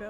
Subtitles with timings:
[0.00, 0.04] I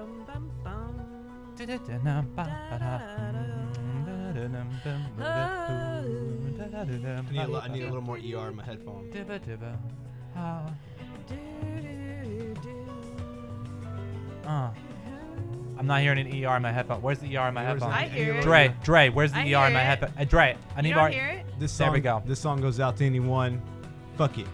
[7.29, 9.09] need, a, li- I need a little more ER in my headphone.
[9.11, 9.65] Do, do, do, do.
[14.47, 14.69] Uh,
[15.77, 17.01] I'm not hearing an ER in my headphone.
[17.01, 17.91] Where's the ER in my Yours headphone?
[17.91, 18.43] I is- hear it.
[18.43, 19.85] Dre, Dre, where's the I ER in hear my it.
[19.85, 20.11] headphone?
[20.17, 21.03] Uh, Dre, I need You more.
[21.05, 21.45] don't hear it?
[21.59, 22.23] This There song, we go.
[22.25, 23.61] This song goes out to anyone.
[24.17, 24.47] Fuck it.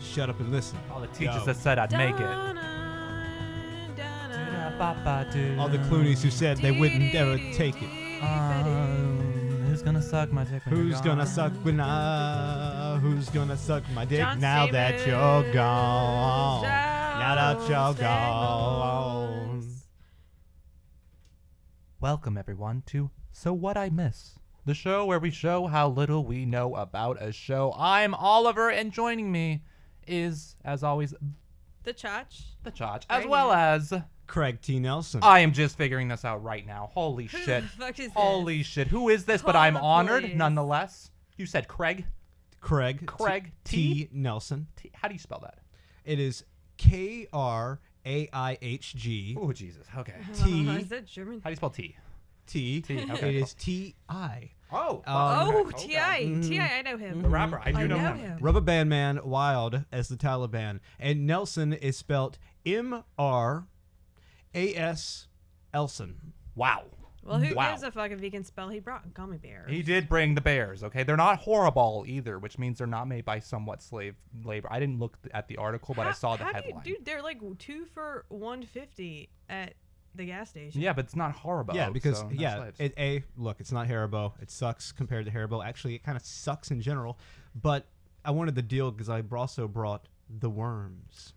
[0.00, 0.78] Shut up and listen.
[0.92, 1.44] All the teachers Yo.
[1.46, 2.56] that said I'd make it.
[4.84, 5.58] Dun-dun, dun-dun.
[5.58, 7.88] All the Clooney's who said they wouldn't ever take it.
[8.22, 10.62] Um, who's gonna suck my dick?
[10.66, 11.26] when you're Who's gonna gone?
[11.26, 12.98] suck when I?
[13.00, 16.62] Who's gonna suck my dick John now that you're gone?
[16.64, 19.62] Now that you're John gone.
[19.62, 19.84] Stamos.
[22.00, 26.44] Welcome everyone to So What I Miss, the show where we show how little we
[26.44, 27.74] know about a show.
[27.78, 29.62] I'm Oliver, and joining me
[30.06, 31.14] is, as always,
[31.84, 32.42] The Chotch.
[32.62, 33.94] the Chotch, as Right well as
[34.26, 34.78] Craig T.
[34.80, 35.20] Nelson.
[35.22, 36.90] I am just figuring this out right now.
[36.92, 37.62] Holy Who shit!
[37.62, 38.66] the fuck is Holy this?
[38.66, 38.88] shit!
[38.88, 39.42] Who is this?
[39.42, 40.36] but Call I'm the honored police.
[40.36, 41.10] nonetheless.
[41.36, 42.06] You said Craig.
[42.60, 43.06] Craig.
[43.06, 43.76] Craig T.
[43.76, 43.94] T?
[44.04, 44.08] T.
[44.12, 44.66] Nelson.
[44.76, 45.58] T- how do you spell that?
[46.04, 46.44] It is
[46.78, 49.86] K R A I H G Oh Jesus.
[49.96, 50.14] Okay.
[50.34, 50.68] T.
[50.68, 51.40] is that German?
[51.42, 51.96] How do you spell T?
[52.46, 52.82] T.
[52.82, 54.50] T, It okay, is T I.
[54.72, 55.02] Oh.
[55.06, 55.14] Um,
[55.56, 55.86] Oh, okay.
[55.88, 56.18] T.I.
[56.42, 56.78] T.I.
[56.78, 57.22] I know him.
[57.22, 57.60] The rapper.
[57.64, 58.18] I do I know, know him.
[58.18, 58.38] him.
[58.40, 60.80] Rubber Band Man Wild as the Taliban.
[60.98, 63.66] And Nelson is spelt M R
[64.54, 65.28] A S
[65.72, 66.32] Elson.
[66.54, 66.84] Wow.
[67.24, 67.70] Well, who Wow.
[67.70, 68.68] gives a fuck if he can spell?
[68.68, 69.70] He brought gummy bears.
[69.70, 70.84] He did bring the bears.
[70.84, 74.68] Okay, they're not horrible either, which means they're not made by somewhat slave labor.
[74.70, 76.84] I didn't look at the article, but I saw the how do you- headline.
[76.84, 79.72] dude, they're like two for one fifty at
[80.14, 80.80] the gas station.
[80.82, 81.74] yeah, but it's not horrible.
[81.74, 84.32] yeah, because so yeah, it, a look, it's not Haribo.
[84.42, 85.64] It sucks compared to Haribo.
[85.64, 87.18] Actually, it kind of sucks in general.
[87.54, 87.86] But
[88.24, 91.32] I wanted the deal because I also brought the worms.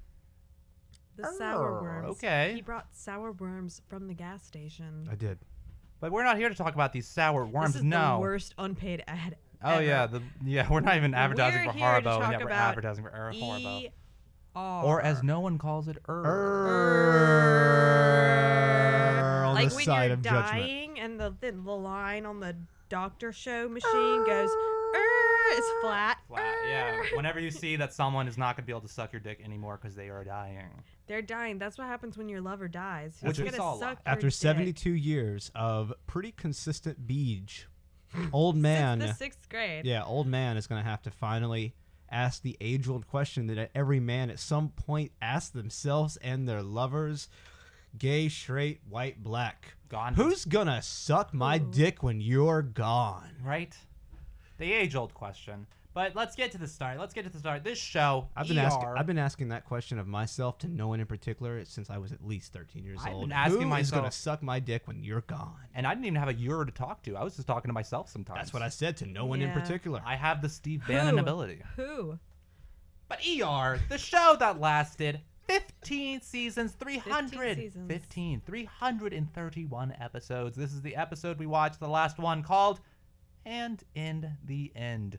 [1.18, 2.10] The sour worms.
[2.12, 2.54] okay.
[2.56, 5.08] He brought sour worms from the gas station.
[5.12, 5.40] I did.
[6.00, 7.70] but we're not here to talk about these sour worms.
[7.74, 8.14] This is no.
[8.16, 9.36] the worst unpaid ad.
[9.64, 9.84] oh ever.
[9.84, 10.68] yeah, the yeah.
[10.72, 12.20] We're not even advertising We're for here to Haribo.
[12.20, 13.82] talk Yeah, we're about advertising for Er- Haribo.
[13.84, 13.90] E
[14.56, 16.24] Or as no one calls it, Er.
[19.08, 20.46] Err on like the when side you're of judgment.
[20.66, 22.56] dying and the, the the line on the
[22.90, 24.50] doctor show machine goes
[25.52, 26.18] "Er," it's flat.
[26.28, 26.96] Flat, yeah.
[26.98, 29.42] "Er." Whenever you see that someone is not gonna be able to suck your dick
[29.44, 30.70] anymore because they are dying.
[31.08, 31.58] They're dying.
[31.58, 33.18] That's what happens when your lover dies.
[33.22, 33.80] Which Who's we gonna saw a lot.
[33.80, 34.34] suck your After dick?
[34.34, 37.68] 72 years of pretty consistent beach,
[38.34, 39.00] old man.
[39.02, 39.86] Since the sixth grade.
[39.86, 41.76] Yeah, old man is going to have to finally
[42.10, 46.62] ask the age old question that every man at some point asks themselves and their
[46.64, 47.28] lovers
[47.98, 49.74] gay, straight, white, black.
[49.90, 50.14] Gone.
[50.16, 51.72] Who's going to suck my Ooh.
[51.72, 53.36] dick when you're gone?
[53.44, 53.76] right?
[54.58, 55.68] The age-old question.
[55.94, 57.00] But let's get to the start.
[57.00, 57.64] Let's get to the start.
[57.64, 60.90] This show, I've been ER, asking I've been asking that question of myself to no
[60.90, 63.08] one in particular since I was at least 13 years old.
[63.08, 63.24] I've old.
[63.24, 65.56] been asking Who is going to suck my dick when you're gone?
[65.74, 67.16] and I didn't even have a Euro to talk to.
[67.18, 68.38] I was just talking to myself sometimes.
[68.38, 70.02] That's what I said to no one in particular.
[70.06, 71.22] I have the Steve Bannon Who?
[71.22, 71.64] ability.
[71.78, 72.20] Who?
[73.10, 77.92] But ER, the show that lasted 15 seasons, 300, 15 seasons.
[77.92, 80.56] 15, 331 episodes.
[80.58, 82.82] This is the episode we watched, the last one called
[83.48, 85.18] And in the End.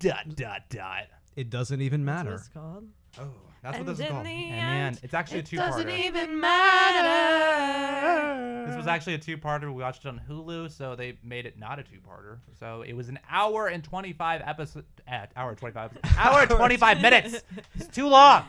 [0.00, 1.04] Dot, dot, dot.
[1.36, 2.34] it doesn't even That's what matter.
[2.36, 2.84] it's called.
[3.18, 3.22] Oh,
[3.62, 4.26] that's And what this is called.
[4.26, 8.66] And end, It's actually a It doesn't even matter.
[8.66, 9.72] This was actually a two-parter.
[9.74, 12.38] We watched it on Hulu, so they made it not a two-parter.
[12.58, 14.84] So it was an hour and 25 episode.
[15.10, 15.98] Uh, hour 25.
[16.18, 17.42] hour and 25 minutes.
[17.76, 18.44] It's too long.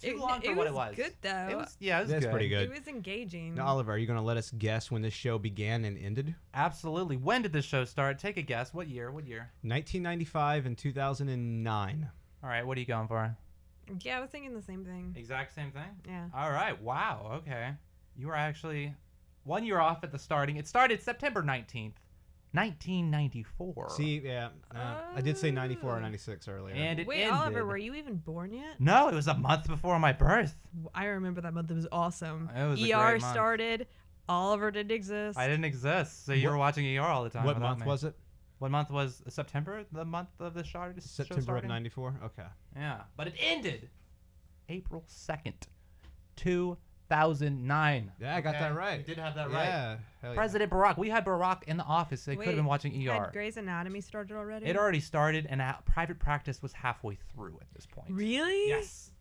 [0.00, 0.96] Too It, long for it what was it was.
[0.96, 1.48] good though.
[1.50, 2.32] It was yeah, it was That's good.
[2.32, 3.54] pretty It was engaging.
[3.54, 6.34] Now, Oliver, are you going to let us guess when this show began and ended?
[6.54, 7.16] Absolutely.
[7.16, 8.18] When did this show start?
[8.18, 8.74] Take a guess.
[8.74, 9.10] What year?
[9.12, 9.50] What year?
[9.62, 12.08] 1995 and 2009.
[12.42, 12.66] All right.
[12.66, 13.36] What are you going for?
[14.00, 15.14] Yeah, I was thinking the same thing.
[15.16, 15.82] Exact same thing.
[16.08, 16.26] Yeah.
[16.34, 16.80] All right.
[16.82, 17.30] Wow.
[17.46, 17.70] Okay.
[18.16, 18.94] You were actually
[19.44, 20.56] one year off at the starting.
[20.56, 21.94] It started September 19th,
[22.52, 23.90] 1994.
[23.90, 26.00] See, yeah, uh, I did say 94 or Oh.
[26.00, 26.74] 96 earlier.
[26.74, 27.32] and it Wait, ended.
[27.38, 28.80] Oliver, were you even born yet?
[28.80, 30.56] No, it was a month before my birth.
[30.94, 31.70] I remember that month.
[31.70, 32.50] It was awesome.
[32.54, 33.32] It was a ER great month.
[33.32, 33.86] started.
[34.28, 35.38] Oliver didn't exist.
[35.38, 37.44] I didn't exist, so you What- were watching ER all the time.
[37.44, 37.86] what without month me.
[37.86, 38.16] was it?
[38.58, 39.84] What month was September?
[39.90, 40.92] The month of the show?
[40.92, 41.68] show September of starting?
[41.68, 42.20] 94.
[42.24, 42.46] Okay.
[42.76, 43.90] Yeah, but it ended
[44.68, 45.66] April 2nd,
[47.12, 48.12] 2009.
[48.20, 48.98] Yeah, I got that right.
[48.98, 49.64] You did have that right.
[49.64, 49.96] Yeah.
[50.20, 50.34] hell yeah.
[50.34, 50.98] President Barack.
[50.98, 52.24] We had Barack in the office.
[52.24, 53.12] They could have been watching ER.
[53.12, 54.66] Had Grey's Anatomy started already?
[54.66, 58.08] It already started, and uh, private practice was halfway through at this point.
[58.10, 58.68] Really?
[58.68, 59.11] Yes.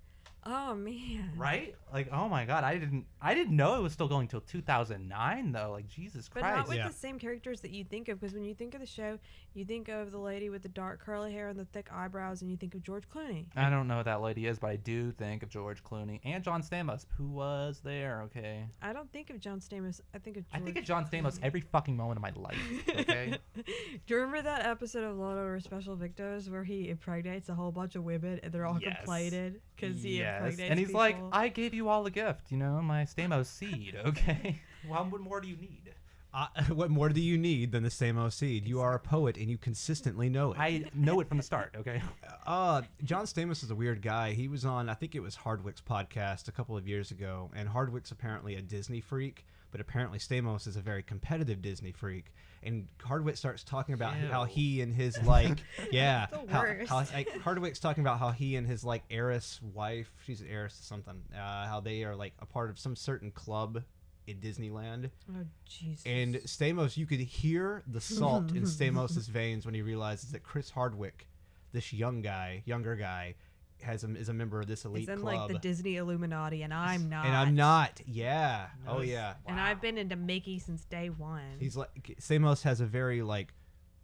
[0.43, 1.31] Oh man.
[1.37, 1.75] Right?
[1.93, 5.51] Like, oh my god, I didn't I didn't know it was still going till 2009
[5.51, 5.71] though.
[5.71, 6.33] Like Jesus Christ.
[6.33, 6.55] But Christ.
[6.57, 6.87] not with Yeah.
[6.87, 9.19] the same characters that you think of, because when you think of the show,
[9.53, 12.49] you think of the lady with the dark curly hair and the thick eyebrows, and
[12.49, 13.45] you think of George Clooney.
[13.55, 16.43] I don't know who that lady is, but I do think of George Clooney and
[16.43, 18.65] John Stamos, who was there, okay?
[18.81, 20.01] I don't think of John Stamos.
[20.15, 23.37] I think of I think of John Stamos every fucking moment of my life, okay?
[23.55, 23.63] Do
[24.07, 27.71] you remember that episode of Law and Order Special Victims where he impregnates a whole
[27.71, 28.97] bunch of women and they're all Yes.
[28.97, 30.21] complaited because he
[30.57, 30.59] yes.
[30.59, 31.17] And he's like.
[31.31, 34.59] I gave you all a gift, you know, my Stamos seed, okay?
[34.87, 35.93] well, what more do you need?
[36.33, 38.65] Uh, what more do you need than the same O seed?
[38.65, 40.59] You are a poet and you consistently know it.
[40.59, 42.01] I know it from the start, okay?
[42.43, 44.33] Uh, John Stamos is a weird guy.
[44.33, 47.69] He was on, I think it was Hardwick's podcast a couple of years ago, and
[47.69, 52.33] Hardwick's apparently a Disney freak, but apparently Stamos is a very competitive Disney freak.
[52.63, 55.57] And Hardwick starts talking about how he and his like,
[55.91, 56.89] yeah, The how, worst.
[56.89, 60.77] how like Hardwick's talking about how he and his like heiress wife, she's an heiress
[60.77, 63.83] to something, uh, how they are like a part of some certain club
[64.27, 65.09] in Disneyland.
[65.35, 66.03] oh Jesus.
[66.05, 70.69] And Stamos, you could hear the salt in Stamos' veins when he realizes that Chris
[70.69, 71.27] Hardwick,
[71.71, 73.33] this young guy, younger guy,
[73.83, 75.35] has a, is a member of this elite he's in club.
[75.35, 77.25] like the Disney Illuminati, and I'm not.
[77.25, 78.01] and I'm not.
[78.05, 78.67] Yeah.
[78.87, 79.07] Oh Nice.
[79.09, 79.33] yeah.
[79.45, 81.57] And I've been into Mickey since day one.
[81.59, 81.89] He's like
[82.19, 83.53] Stamos has a very like.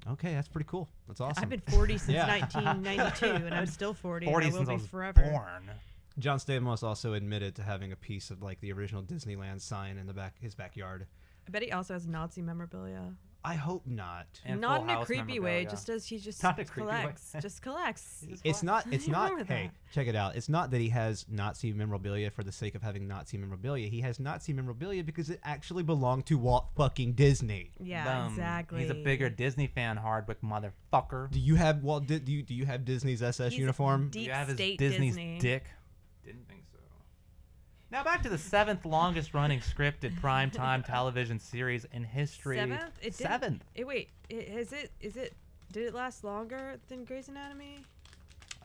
[0.10, 0.88] Okay, that's pretty cool.
[1.08, 1.44] That's awesome.
[1.44, 2.28] I've been 40 since Yeah.
[2.40, 4.26] 1992, and I'm still 40.
[4.28, 5.22] 40 and I will since be I was forever.
[5.32, 5.72] born.
[6.20, 10.08] John Stamos also admitted to having a piece of like the original Disneyland sign in
[10.08, 11.06] the back his backyard.
[11.48, 13.14] I bet he also has Nazi memorabilia.
[13.44, 14.26] I hope not.
[14.44, 15.70] And not in a creepy way, memorabilia.
[15.70, 17.00] just as he just Not in a creepy way.
[17.02, 17.36] collects.
[17.42, 18.24] just collects.
[18.26, 18.86] He just It's not.
[18.92, 19.30] It's Nothing not.
[19.30, 20.36] wrong with Hey, check it out.
[20.36, 23.88] It's not that he has Nazi memorabilia for the sake of having Nazi memorabilia.
[23.88, 27.72] He has Nazi memorabilia because it actually belonged to Walt fucking Disney.
[27.80, 28.34] Yeah, Boom.
[28.34, 28.82] exactly.
[28.82, 31.32] He's a bigger Disney fan, Hardwick motherfucker.
[31.32, 32.06] Do you have Walt?
[32.08, 34.10] Di- Do you do you have Disney's SS He's uniform?
[34.10, 35.40] Deep you have his state Disney's Disney.
[35.40, 35.66] dick?
[36.26, 36.57] Didn't think so.
[37.90, 42.58] Now back to the seventh longest running scripted primetime television series in history.
[42.58, 42.84] Seventh?
[43.00, 43.64] It didn't- Seventh.
[43.76, 44.92] Eh, wait, is it?
[45.00, 45.36] Is it?
[45.72, 47.80] Did it last longer than Grey's Anatomy?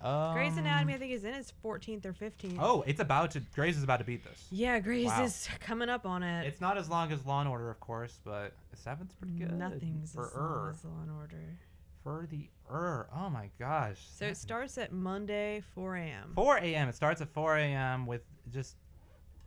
[0.00, 2.56] Um, Grey's Anatomy, I think, is in its 14th or 15th.
[2.58, 3.40] Oh, it's about to.
[3.54, 4.48] Grey's is about to beat this.
[4.50, 5.22] Yeah, Grey's Wow.
[5.22, 6.44] is coming up on it.
[6.46, 9.52] It's not as long as Law and Order, of course, but seventh's pretty good.
[9.52, 11.58] Nothing's for as long as Law and Order.
[12.02, 13.08] For the er.
[13.14, 14.00] Oh my gosh.
[14.12, 16.32] So it starts at Monday, 4 a.m.
[16.34, 16.88] 4 a.m.
[16.88, 18.06] It starts at 4 a.m.
[18.06, 18.22] with
[18.52, 18.74] just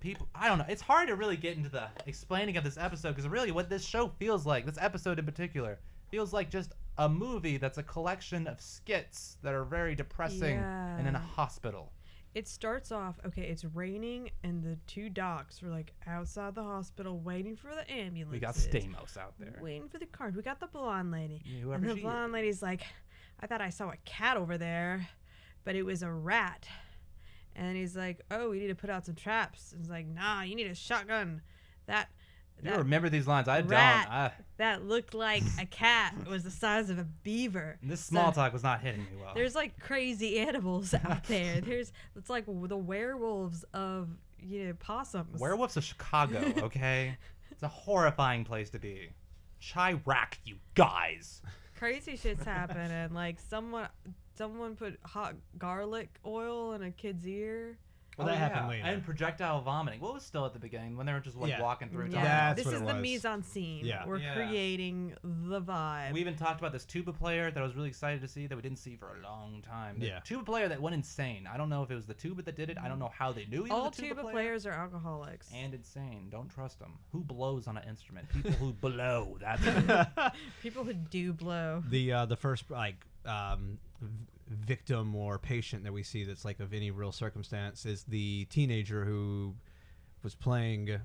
[0.06, 0.28] people.
[0.36, 0.66] I don't know.
[0.70, 3.84] It's hard to really get into the explaining of this episode because really what this
[3.84, 5.80] show feels like, this episode in particular,
[6.10, 11.08] feels like just a movie that's a collection of skits that are very depressing and
[11.08, 11.92] in a hospital.
[12.36, 13.44] It starts off okay.
[13.44, 18.34] It's raining, and the two docs are like outside the hospital waiting for the ambulance.
[18.34, 19.58] We got Stamos out there.
[19.62, 20.36] Waiting for the card.
[20.36, 21.42] We got the blonde lady.
[21.46, 22.04] Yeah, and the she is.
[22.04, 22.82] blonde lady's like,
[23.40, 25.08] I thought I saw a cat over there,
[25.64, 26.68] but it was a rat.
[27.56, 29.72] And he's like, Oh, we need to put out some traps.
[29.72, 31.42] And he's like, Nah, you need a shotgun.
[31.88, 32.10] That
[32.64, 33.48] You that, remember these lines?
[33.48, 33.74] I don't.
[33.74, 36.16] I, that looked like a cat.
[36.20, 37.78] It was the size of a beaver.
[37.84, 39.34] this small So- talk was not hitting me well.
[39.36, 41.62] There's like crazy animals out there.
[41.62, 44.10] There's it's like the werewolves of
[44.40, 45.40] you know possums.
[45.40, 47.18] Werewolves of Chicago, okay?
[47.52, 49.10] it's a horrifying place to be.
[49.62, 51.42] Chiraq, you guys.
[51.78, 53.14] Crazy shit's happening.
[53.14, 53.88] Like someone
[54.38, 57.78] someone put hot garlic oil in a kid's ear.
[58.18, 58.84] Well, that happened later.
[58.86, 60.00] Oh, And projectile vomiting.
[60.00, 61.62] What was still at the beginning when they were just like Yeah.
[61.62, 62.06] walking through?
[62.06, 63.02] Yeah, talking That's this what is it the was.
[63.02, 63.86] mise en scene.
[63.86, 64.06] Yeah.
[64.06, 64.36] We're Yeah.
[64.36, 66.14] creating the vibe.
[66.14, 68.56] We even talked about this tuba player that I was really excited to see that
[68.56, 70.00] we didn't see for a long time.
[70.00, 70.20] The Yeah.
[70.22, 71.46] tuba player that went insane.
[71.46, 72.78] I don't know if it was the tuba that did it.
[72.78, 74.34] I don't know how they knew he All was a tuba, tuba player.
[74.34, 75.52] players are alcoholics.
[75.54, 76.30] And insane.
[76.30, 76.94] Don't trust them.
[77.12, 78.30] Who blows on an instrument?
[78.30, 79.38] People who blow.
[79.42, 79.62] That's
[80.64, 81.84] People who do blow.
[81.90, 83.78] the uh, the first like um,
[84.48, 89.04] victim or patient that we see that's like of any real circumstance is the teenager
[89.06, 89.56] who
[90.24, 91.00] was playing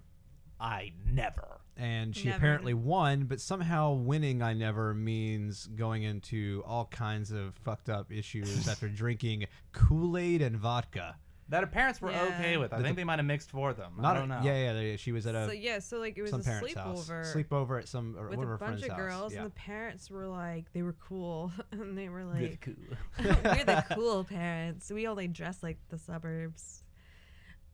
[0.63, 1.61] I never.
[1.77, 2.37] and she Never.
[2.37, 8.13] apparently won but somehow winning i never means going into all kinds of fucked up
[8.13, 11.17] issues after drinking kool-aid and vodka
[11.51, 12.23] That her parents were Yeah.
[12.25, 12.73] okay with.
[12.73, 13.93] I The- think they might have mixed for them.
[13.99, 14.47] not I don't a- know.
[14.47, 16.45] yeah yeah they- she was at a so yeah, so like it was some a
[16.45, 17.35] parents house sleepover.
[17.35, 18.99] sleepover at some or with one a of her bunch friends of house.
[18.99, 19.39] girls, yeah.
[19.41, 22.75] and the parents were like, they were cool, and they were Really like, cool.
[23.45, 24.91] we're the cool parents.
[24.91, 26.83] We only dress like the suburbs.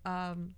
[0.04, 0.54] Um,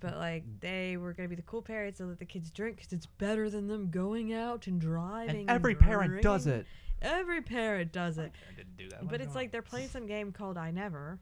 [0.00, 2.92] but like they were gonna be the cool parents and let the kids drink because
[2.92, 5.40] it's better than them going out and driving.
[5.42, 6.60] and every parent does drinking.
[6.62, 6.66] it.
[7.02, 8.32] Every parent does it.
[8.32, 9.08] My parent didn't do that.
[9.08, 11.18] But it's like they're playing some game called I Never,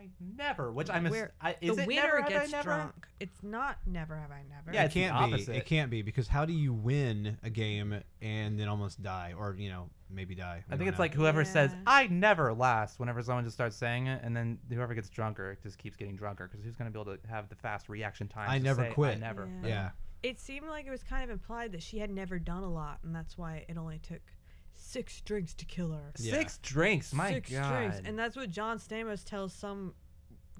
[0.00, 0.72] I I never.
[0.72, 1.12] Which I miss.
[1.12, 2.64] Where I, is the it winner never have I gets never?
[2.64, 3.06] drunk.
[3.20, 4.72] It's not never have I never.
[4.72, 5.34] Yeah, it it's can't be.
[5.34, 5.56] opposite.
[5.56, 9.54] It can't be because how do you win a game and then almost die, or
[9.58, 10.64] you know maybe die?
[10.70, 11.02] I think it's know.
[11.02, 14.94] like whoever says "I never last" whenever someone just starts saying it, and then whoever
[14.94, 17.88] gets drunker just keeps getting drunker because who's gonna be able to have the fast
[17.88, 18.48] reaction time?
[18.48, 19.20] I to never say, I quit.
[19.20, 19.48] never.
[19.62, 19.68] Yeah.
[19.68, 19.90] yeah.
[20.22, 22.98] It seemed like it was kind of implied that she had never done a lot,
[23.04, 24.20] and that's why it only took
[24.80, 26.12] six drinks to kill her.
[26.18, 26.32] Yeah.
[26.34, 27.70] Six drinks, my six god.
[27.72, 29.94] drinks, and that's what John Stamos tells some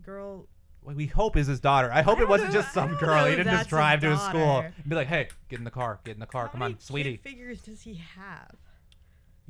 [0.03, 0.49] girl.
[0.83, 1.91] What we hope is his daughter.
[1.93, 3.27] I hope I it wasn't know- just some girl.
[3.27, 6.01] He didn't just drive to his school and be like, "Hey, get in the car,
[6.05, 8.57] get in the car, How come many on, sweetie." kid figures does he have?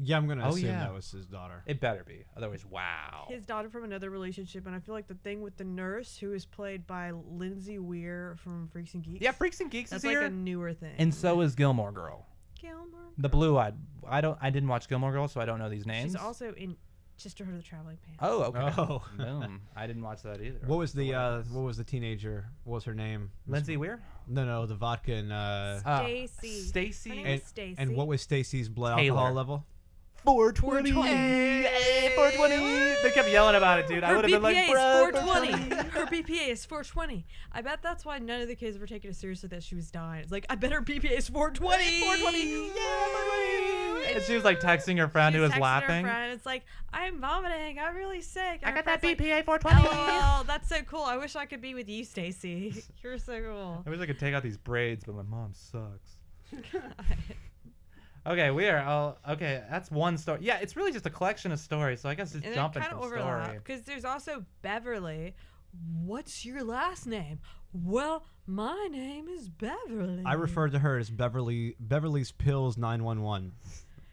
[0.02, 0.78] Yeah, I'm gonna Oh, assume yeah.
[0.84, 1.62] that was his daughter.
[1.66, 3.26] It better be, otherwise, wow.
[3.28, 6.32] His daughter from another relationship, and I feel like the thing with the nurse, who
[6.32, 9.20] is played by Lindsay Weir from Freaks and Geeks.
[9.20, 10.94] yeah, Freaks and Geeks that's is like here, a newer thing.
[10.96, 12.26] and so is Gilmore Girl,
[12.60, 13.00] Gilmore.
[13.18, 13.74] the blue-eyed.
[14.08, 14.38] I don't.
[14.40, 16.12] I didn't watch Gilmore Girls, so I don't know these names.
[16.12, 16.76] She's also in
[17.16, 18.18] Sisterhood of the Traveling Pants.
[18.22, 18.72] Oh, okay.
[18.78, 19.02] Oh.
[19.16, 19.60] Boom.
[19.76, 20.58] I didn't watch that either.
[20.66, 22.46] What was the What uh, what was the teenager?
[22.64, 23.30] What was her name?
[23.46, 24.00] Lindsay Weir?
[24.26, 26.48] No, no, the vodka and uh, Uh, Stacy.
[26.48, 27.10] Her Stacy.
[27.10, 27.76] name and, Stacy.
[27.78, 29.18] and what was Stacy's blood Taylor.
[29.18, 29.66] alcohol level?
[30.24, 30.92] 420.
[30.92, 31.62] 420.
[31.62, 33.02] Hey, 420.
[33.02, 34.04] They kept yelling about it, dude.
[34.04, 35.90] I Her would have been BPA like, bro, is 420.
[35.90, 37.24] her BPA is 420.
[37.52, 39.90] I bet that's why none of the kids were taking it seriously that she was
[39.90, 40.22] dying.
[40.22, 42.00] It's like, I bet her BPA is 420.
[42.00, 42.38] 420.
[42.50, 44.14] Yeah, 420.
[44.14, 46.04] And she was like texting her friend who was texting laughing.
[46.04, 46.32] Her friend.
[46.32, 47.78] It's like, I'm vomiting.
[47.78, 48.60] I'm really sick.
[48.62, 49.88] I got that like, BPA 420.
[49.88, 51.02] LOL, that's so cool.
[51.04, 52.82] I wish I could be with you, Stacy.
[53.02, 53.82] You're so cool.
[53.86, 56.16] I wish I could take out these braids, but my mom sucks.
[58.30, 58.80] Okay, we are.
[58.82, 60.38] all okay, that's one story.
[60.42, 62.00] Yeah, it's really just a collection of stories.
[62.00, 63.58] So I guess just and jumping kind of from overlap story.
[63.58, 65.34] because there's also Beverly.
[66.04, 67.40] What's your last name?
[67.72, 70.22] Well, my name is Beverly.
[70.24, 73.52] I referred to her as Beverly Beverly's Pills 911.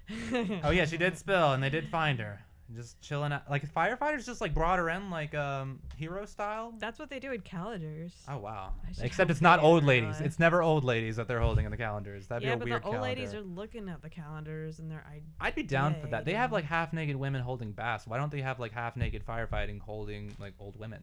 [0.64, 2.40] Oh yeah, she did spill, and they did find her,
[2.76, 3.50] just chilling out.
[3.50, 6.74] Like firefighters just like her in like um hero style.
[6.80, 8.14] That's what they do in calendars.
[8.28, 8.74] Oh wow!
[9.02, 10.20] Except it's not old ladies.
[10.20, 12.28] It's never old ladies that they're holding in the calendars.
[12.28, 12.70] That'd yeah, be a weird.
[12.70, 13.22] Yeah, but the old calendar.
[13.22, 15.06] ladies are looking at the calendars and they're.
[15.40, 16.26] I'd be down for that.
[16.26, 18.08] They have like half naked women holding baths.
[18.08, 21.02] Why don't they have like half naked firefighting holding like old women?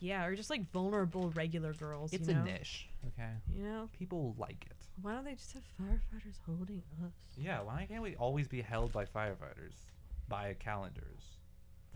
[0.00, 2.12] Yeah, or just like vulnerable regular girls.
[2.12, 2.42] It's you know?
[2.42, 2.88] a niche.
[3.08, 4.76] Okay, You know, people like it.
[5.02, 7.12] why don't they just have firefighters holding us?
[7.36, 9.74] Yeah, why can't we always be held by firefighters,
[10.28, 11.36] by calendars?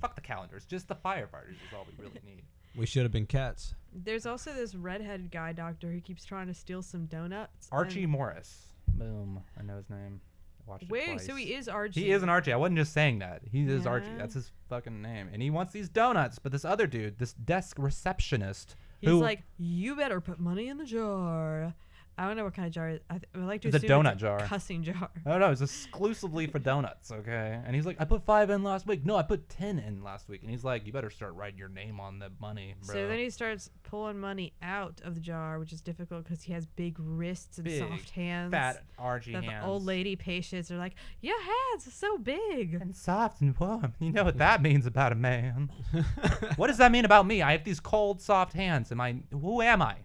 [0.01, 0.65] Fuck the calendars.
[0.65, 2.43] Just the firefighters is all we really need.
[2.77, 3.75] We should have been cats.
[3.93, 7.69] There's also this redheaded guy doctor who keeps trying to steal some donuts.
[7.71, 8.69] and- Archie Morris.
[8.89, 9.41] Boom.
[9.59, 10.21] I know his name.
[10.67, 12.03] I watched it Wait, so he is Archie.
[12.05, 12.53] He is an Archie.
[12.53, 13.43] I wasn't just saying that.
[13.51, 14.07] He is Archie.
[14.17, 15.29] That's his fucking name.
[15.33, 16.39] And he wants these donuts.
[16.39, 20.79] But this other dude, this desk receptionist, He's who like, you better put money in
[20.79, 21.75] the jar.
[22.19, 22.89] I don't know what kind of jar.
[22.91, 24.39] it- I, th- I would like to It's a assume donut it's jar.
[24.41, 25.11] cussing jar.
[25.27, 27.61] Oh no, it's exclusively for donuts, okay?
[27.65, 29.05] And he's like, I put five in last week.
[29.07, 30.43] No, I put ten in last week.
[30.43, 32.95] And he's like, you better start writing your name on the money, bro.
[32.95, 36.53] So then he starts pulling money out of the jar, which is difficult because he
[36.53, 38.51] has big wrists and Big, soft hands.
[38.51, 39.65] fat Archie that hands.
[39.65, 42.75] the old lady patients are like, your hands are so big.
[42.75, 43.95] and soft and warm.
[44.01, 45.71] You know what that means about a man.
[46.57, 47.43] what does that mean about me?
[47.43, 48.93] I have these cold, soft hands.
[48.93, 49.17] Am I?
[49.31, 49.97] Who am I?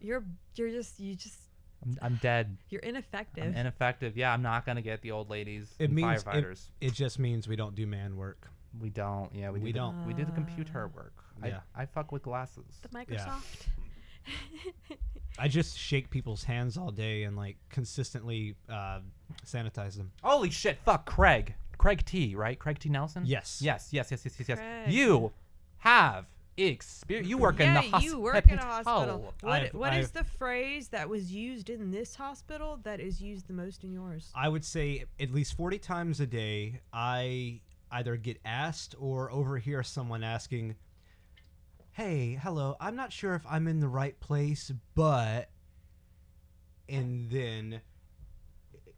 [0.00, 1.38] You're you're just you just
[1.84, 2.56] I'm, I'm dead.
[2.68, 3.44] you're ineffective.
[3.44, 4.16] I'm ineffective.
[4.16, 6.68] Yeah, I'm not gonna get the old ladies It and means firefighters.
[6.80, 8.48] it, it just means we don't do man work.
[8.80, 9.34] we don't.
[9.34, 10.06] Yeah, we, We do the- don't.
[10.06, 10.96] we do the computer Ah.
[10.96, 11.14] work.
[11.44, 11.60] Yeah.
[11.74, 12.64] I, I fuck with glasses.
[12.82, 13.66] the Microsoft.
[15.38, 19.00] I just shake people's hands all day and like consistently uh,
[19.46, 20.10] sanitize them.
[20.22, 20.78] Holy shit!
[20.84, 21.54] Fuck Craig.
[21.78, 22.34] Craig T.
[22.34, 22.58] Right?
[22.58, 22.90] Craig T.
[22.90, 23.22] Nelson.
[23.24, 23.60] Yes.
[23.62, 23.88] Yes.
[23.90, 24.10] Yes.
[24.10, 24.22] Yes.
[24.24, 24.34] Yes.
[24.38, 24.48] Yes.
[24.50, 24.58] Yes.
[24.58, 24.92] Craig.
[24.92, 25.32] You
[25.78, 26.26] have
[26.56, 27.28] experience.
[27.28, 28.00] You work in the hospital.
[28.02, 29.34] you work in a hospital.
[29.40, 33.20] What I've- what is I've- the phrase that was used in this hospital that is
[33.22, 34.30] used the most in yours?
[34.34, 39.82] I would say at least 40 times a day, I either get asked or overhear
[39.82, 40.76] someone asking,
[41.92, 45.50] Hey, hello, I'm not sure if I'm in the right place, but.
[46.88, 47.82] And then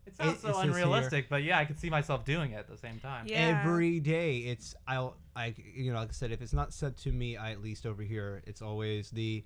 [0.07, 2.53] It sounds It- so it says here- unrealistic, but yeah, I could see myself doing
[2.53, 3.27] it at the same time.
[3.29, 3.61] Yeah.
[3.65, 7.13] every day it's I'll I you know like I said if it's not said to
[7.13, 9.45] me I at least overhear it's always the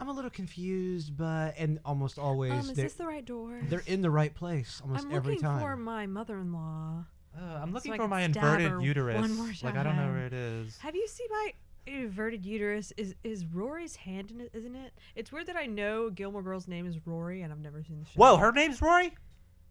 [0.00, 3.60] I'm a little confused but and almost always Um, is they're, this the right door?
[3.68, 5.60] they're in the right place almost I'm every looking time.
[5.60, 7.04] for my mother-in-law.
[7.38, 9.20] Uh, I'm looking I for my inverted uterus.
[9.20, 10.76] one more Like I don't know where it is.
[10.78, 11.52] Have you seen my
[11.86, 12.92] inverted uterus?
[12.96, 14.50] Is is Rory's hand in it?
[14.52, 14.92] Isn't it?
[15.14, 18.04] It's weird that I know Gilmore Girl's name is Rory and I've never seen the
[18.06, 18.12] show.
[18.16, 19.14] Whoa, her name's Rory.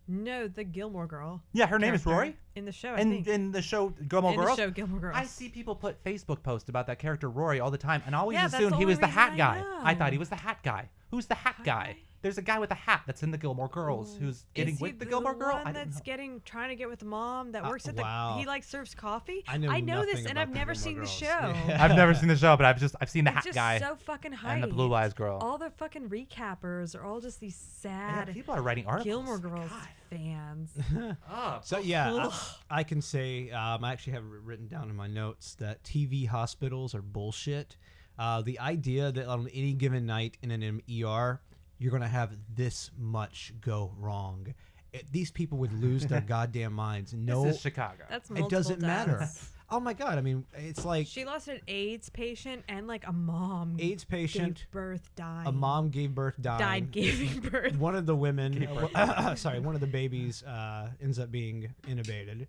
[0.08, 1.42] No, the Gilmore Girl.
[1.54, 2.38] Yeah, her name is character Rory.
[2.56, 2.90] in the show.
[2.90, 3.28] I And think.
[3.28, 5.16] in the show Gilmore in Girls, the show Gilmore Girls.
[5.18, 8.20] I see people put Facebook posts about that character Rory all the time, and I
[8.20, 9.64] always Yeah, that's assumed the he was the hat I guy.
[9.84, 10.90] I thought he was the hat guy.
[11.12, 11.98] Who's the hat guy?
[12.22, 15.06] There's a guy with a hat that's in the Gilmore Girls who's getting with the
[15.06, 15.54] Gilmore Girl.
[15.54, 16.02] One I don't that's know.
[16.06, 18.02] getting trying to get with the mom that Uh, works at the.
[18.04, 18.36] wow.
[18.40, 19.44] He like serves coffee.
[19.48, 21.26] I know know this, and about I've the never Gilmore seen the show.
[21.68, 21.78] Yeah.
[21.84, 23.80] I've never seen the show, but I've just I've seen the It's hat just guy
[23.80, 24.54] so fucking hyped.
[24.54, 25.38] and the blue eyes girl.
[25.42, 29.06] All the fucking recappers are all just these Yeah, sad people are writing articles.
[29.06, 29.88] Gilmore Girls God.
[30.10, 30.72] fans.
[31.30, 32.34] Oh, So yeah, Ugh.
[32.70, 35.84] I, I can say um, I actually have it written down in my notes that
[35.84, 37.78] TV hospitals are bullshit.
[38.20, 41.42] Uh, the idea that on any given night in an ER,
[41.82, 44.54] you're gonna have this much go wrong.
[44.94, 47.14] It, these people would lose their goddamn minds.
[47.14, 48.04] No, this is Chicago.
[48.10, 49.28] That's it doesn't matter.
[49.74, 50.18] Oh my god!
[50.18, 53.78] I mean, it's like She lost an AIDS patient and like a mom.
[53.80, 55.48] AIDS patient, gave birth, died.
[55.48, 56.60] a mom gave birth, dying.
[56.60, 57.78] died giving birth.
[57.78, 61.74] One of the women, Gave uh, sorry, one of the babies uh, ends up being
[61.88, 62.48] intubated.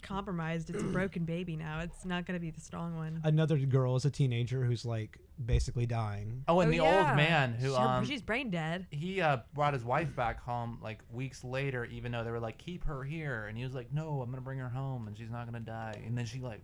[0.00, 0.70] Compromised.
[0.70, 1.80] It's a broken baby now.
[1.80, 3.20] It's not gonna be the strong one.
[3.24, 6.44] Another girl is a teenager who's like basically dying.
[6.48, 7.08] oh, and Oh, the yeah.
[7.08, 8.86] old man who She- um she's brain dead.
[8.90, 12.58] he uh, brought his wife back home like weeks later, even though they were like,
[12.58, 13.46] keep her here.
[13.46, 15.62] And he was like, no, I'm going to bring her home and she's not going
[15.64, 16.02] to die.
[16.06, 16.60] And then she like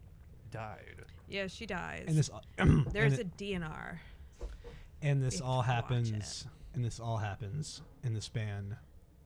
[0.51, 1.05] died.
[1.29, 2.05] Yeah, she dies.
[2.07, 2.31] And this,
[2.93, 3.99] There's and, a DNR.
[5.03, 8.77] and this all watch happens, and this all happens in the span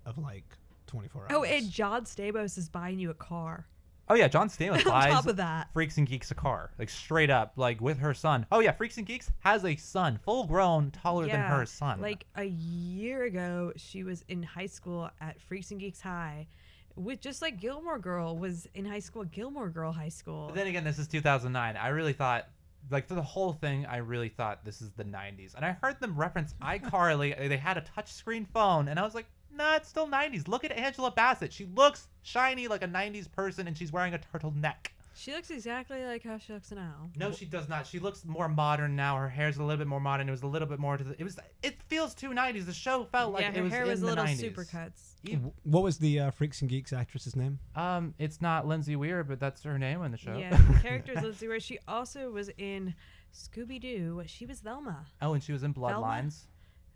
[0.07, 0.45] of like
[0.87, 1.31] 24 hours.
[1.35, 3.67] Oh, and John Stamos is buying you a car.
[4.11, 4.29] Oh, yeah.
[4.29, 6.73] John Stamos On buys top of that, Freaks and Geeks a car.
[6.79, 8.45] Like straight up, like with her son.
[8.50, 8.73] Oh, yeah.
[8.73, 12.00] Freaks and Geeks has a son, full grown, taller than her son.
[12.00, 16.49] like a year ago, she was in high school at Freaks and Geeks High,
[16.97, 20.47] with just like Gilmore Girl was in high school, Gilmore Girl High School.
[20.49, 21.76] But then again, this is 2009.
[21.76, 22.49] I really thought,
[22.90, 25.55] like for the whole thing, I really thought this is the 90s.
[25.55, 27.49] And I heard them reference iCarly.
[27.49, 29.26] they had a touchscreen phone, and I was like,
[29.61, 30.49] nah, it's still 90s.
[30.49, 31.52] Look at Angela Bassett.
[31.52, 34.88] She looks shiny like a 90s person, and she's wearing a turtleneck.
[35.14, 37.11] she looks exactly like how she looks now.
[37.17, 37.87] No, she does not.
[37.87, 39.17] She looks more modern now.
[39.17, 40.29] Her hair's a little bit more modern.
[40.29, 41.14] It was a little bit more to the.
[41.19, 41.38] It was.
[41.62, 42.64] It feels too 90s.
[42.67, 44.52] The show felt like yeah, it her was hair in was a the little 90s.
[44.55, 45.00] supercuts.
[45.23, 47.59] You- What was the uh, Freaks and Geeks actress's name?
[47.76, 50.37] Um, it's not Lindsay Weir, but that's her name in the show.
[50.38, 51.61] Yeah, the character is Lindsay Weir.
[51.61, 52.95] she also was in
[53.35, 54.23] Scooby Doo.
[54.26, 55.05] She was Velma.
[55.21, 55.95] oh, and she was in Velma?
[56.07, 56.45] Bloodlines,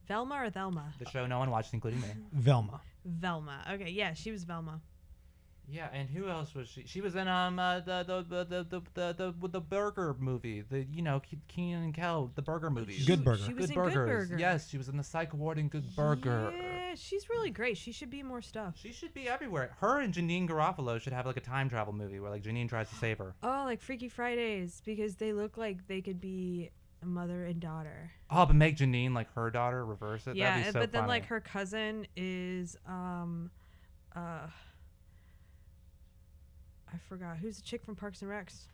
[0.07, 0.93] Velma or Thelma?
[0.99, 2.09] the show no one watched, including me.
[2.33, 2.81] Velma.
[3.05, 3.65] Velma.
[3.73, 4.81] Okay, yeah, she was Velma.
[5.69, 6.85] Yeah, and who else was she?
[6.87, 10.61] She was in um uh, the, the, the, the, the the the the burger movie.
[10.61, 13.03] The you know Ke- Kenan and Kel, the burger movie.
[13.05, 13.45] Good Burger.
[13.47, 13.95] She was Good in Burgers.
[13.95, 14.37] Good Burger.
[14.39, 16.53] Yes, she was in the Psych Ward in Good Burger.
[16.55, 17.79] Yeah, she's really great.
[17.79, 18.75] She should be more stuff.
[18.77, 19.75] She should be everywhere.
[19.81, 22.91] Her and Janeane Garofalo should have like a time travel movie where like Janeane tries
[22.91, 23.35] to save her.
[23.43, 28.11] Oh, like Freaky Fridays because they look like they could be a mother and daughter.
[28.31, 30.37] Oh, but make Janeane like her daughter, reverse it.
[30.37, 31.09] yeah, That'd be and- so but then funny.
[31.11, 33.51] like her cousin is um,
[34.15, 34.47] uh,
[36.93, 38.67] I forgot who's the chick from Parks and Recs.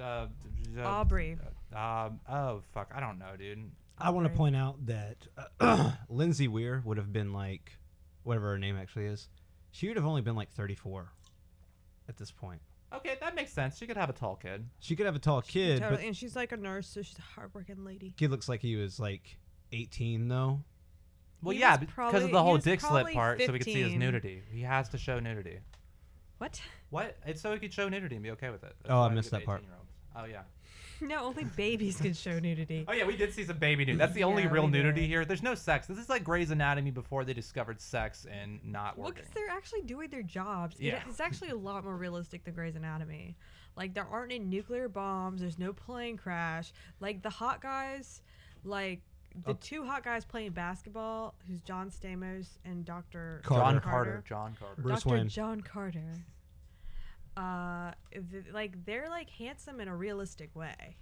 [0.00, 0.26] Uh,
[0.74, 1.36] d- uh, Aubrey.
[1.74, 2.20] Um.
[2.28, 2.90] Oh fuck.
[2.94, 3.70] I don't know, dude.
[3.96, 5.18] I want to point out that
[5.60, 7.78] uh, Lindsay Weir would have been like,
[8.24, 9.28] whatever her name actually is,
[9.70, 11.06] she would have only been like 34
[12.08, 12.60] at this point.
[12.96, 13.76] Okay, that makes sense.
[13.78, 14.66] She could have a tall kid.
[14.80, 17.18] She could have a tall kid, Totally, but and she's like a nurse, so she's
[17.18, 18.14] a hardworking lady.
[18.16, 19.36] kid looks like he was like
[19.72, 20.60] 18 though.
[21.42, 23.42] Well, He yeah, was because probably- of the he whole was dick slip probably part,
[23.42, 23.98] so we could see his 15.
[23.98, 24.42] nudity.
[24.50, 25.58] He has to show nudity.
[26.38, 26.60] What?
[26.90, 27.16] What?
[27.26, 28.74] It's so he could show nudity and be okay with it.
[28.82, 29.60] That's Oh, I why we missed give that part.
[29.62, 29.90] 18-year-olds.
[30.16, 30.42] Oh yeah.
[31.00, 32.84] No, only babies can show nudity.
[32.88, 33.98] Oh yeah, we did see some baby nudity.
[33.98, 35.06] That's the only Yeah, real we nudity did.
[35.08, 35.24] here.
[35.24, 35.86] There's no sex.
[35.86, 39.22] This is like Grey's Anatomy before they discovered sex and not Well, working.
[39.22, 40.76] because they're actually doing their jobs.
[40.76, 41.02] It- Yeah.
[41.08, 43.36] it's actually a lot more realistic than Grey's Anatomy.
[43.76, 45.40] Like there aren't any nuclear bombs.
[45.40, 46.72] There's no plane crash.
[47.00, 48.22] Like the hot guys,
[48.62, 49.02] like
[49.44, 49.58] the Oh.
[49.60, 53.64] two hot guys playing basketball, who's John Stamos and Doctor Carter.
[53.72, 54.24] John Carter.
[54.28, 54.80] John Carter.
[54.82, 55.14] Bruce Dr.
[55.16, 55.28] Wayne.
[55.28, 56.14] John Carter.
[57.36, 60.96] Uh, th- like they're like handsome in a realistic way.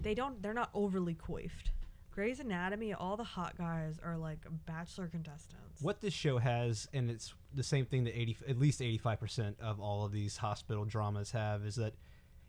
[0.00, 0.42] They don't.
[0.42, 1.70] They're not overly coiffed.
[2.16, 5.82] Grey's Anatomy, all the hot guys are like bachelor contestants.
[5.82, 9.80] What this show has, and it's the same thing that 80, at least 85% of
[9.80, 11.92] all of these hospital dramas have, is that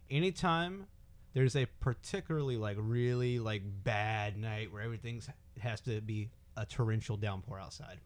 [0.10, 0.88] anytime
[1.34, 7.18] there's a particularly like really like bad night where everything's has to be a torrential
[7.18, 8.00] downpour outside.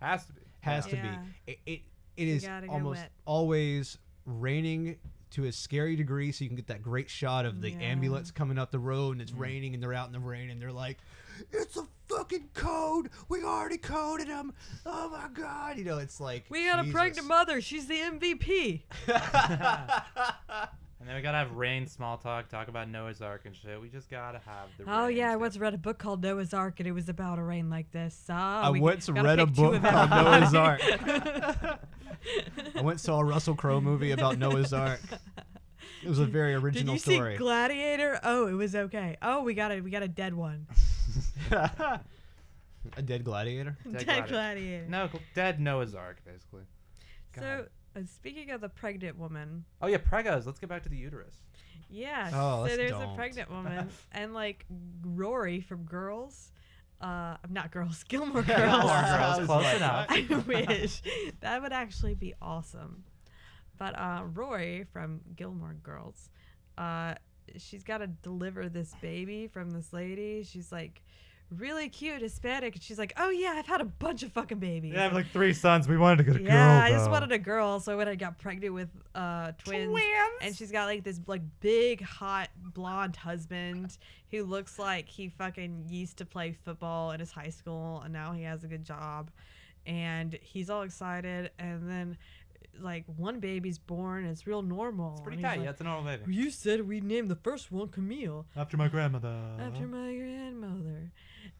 [0.00, 0.40] Has to be.
[0.60, 1.08] Has to be.
[1.46, 1.80] It it,
[2.18, 4.96] it is almost always raining
[5.30, 7.78] to a scary degree so you can get that great shot of the Yeah.
[7.78, 9.38] ambulance coming up the road and it's Mm.
[9.40, 10.98] raining and they're out in the rain and they're like
[11.52, 14.52] it's a fucking code we already coded them
[14.86, 17.60] oh my god you know it's like We got a pregnant mother.
[17.60, 18.82] She's the MVP.
[21.06, 23.80] And then we gotta have rain small talk, talk about Noah's Ark and shit.
[23.80, 24.92] We just gotta have the.
[24.92, 27.38] Oh rain yeah, I once read a book called Noah's Ark, and it was about
[27.38, 28.20] a rain like this.
[28.26, 30.10] So I we once read a book called.
[30.10, 30.80] Noah's Ark.
[30.82, 31.78] I
[32.82, 34.98] went saw a Russell Crowe movie about Noah's Ark.
[36.02, 37.14] It was a very original story.
[37.14, 37.34] Did you story.
[37.34, 38.18] see Gladiator?
[38.24, 39.16] Oh, it was okay.
[39.22, 40.66] Oh, we got a we got a dead one.
[42.96, 43.76] A dead gladiator.
[43.84, 44.28] Dead Dead gladiator.
[44.32, 44.86] gladiator.
[44.88, 46.62] No, dead Noah's Ark, basically.
[47.34, 47.66] So,
[47.96, 50.46] uh, speaking of the pregnant woman, Oh yeah, pregos.
[50.46, 51.34] Let's get back to the uterus.
[51.88, 52.30] yeah.
[52.34, 53.12] Oh, so there's don't.
[53.12, 54.66] a pregnant woman, and like
[55.04, 56.52] Rory from Girls,
[57.00, 58.58] uh, not Girls, Gilmore Girls.
[58.58, 60.06] Gilmore Girls, close enough.
[60.08, 61.02] I wish
[61.40, 63.04] that would actually be awesome.
[63.78, 66.30] But uh, Rory from Gilmore Girls,
[66.78, 67.14] uh,
[67.58, 70.44] she's got to deliver this baby from this lady.
[70.44, 71.02] She's like
[71.50, 74.94] really cute, Hispanic, and she's like, "Oh yeah, I've had a bunch of fucking babies."
[74.94, 75.88] Yeah, I have like three sons.
[75.88, 76.48] We wanted to get a girl.
[76.48, 77.80] Yeah, I just wanted a girl.
[77.80, 80.02] So when I got pregnant with uh, twins, Twins.
[80.42, 83.96] and she's got like this like big hot blonde husband
[84.30, 88.32] who looks like he fucking used to play football in his high school, and now
[88.32, 89.30] he has a good job,
[89.86, 92.18] and he's all excited, and then
[92.80, 95.12] like one baby's born, it's real normal.
[95.14, 95.56] It's pretty and tight.
[95.58, 96.34] like, yeah, it's a normal baby.
[96.34, 99.34] You said we named the first one Camille After my grandmother.
[99.60, 101.10] after my grandmother.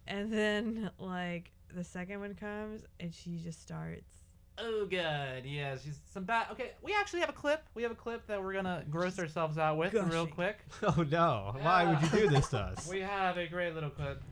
[0.06, 4.12] And then like the second one comes and she just starts.
[4.58, 6.46] Oh god, yeah, she's some bad.
[6.52, 7.62] Okay, we actually have a clip.
[7.74, 10.58] We have a clip that we're gonna gross ourselves out with real quick.
[10.82, 11.54] Oh no!
[11.60, 12.88] Why would you do this to us?
[12.88, 14.22] We have a great little clip.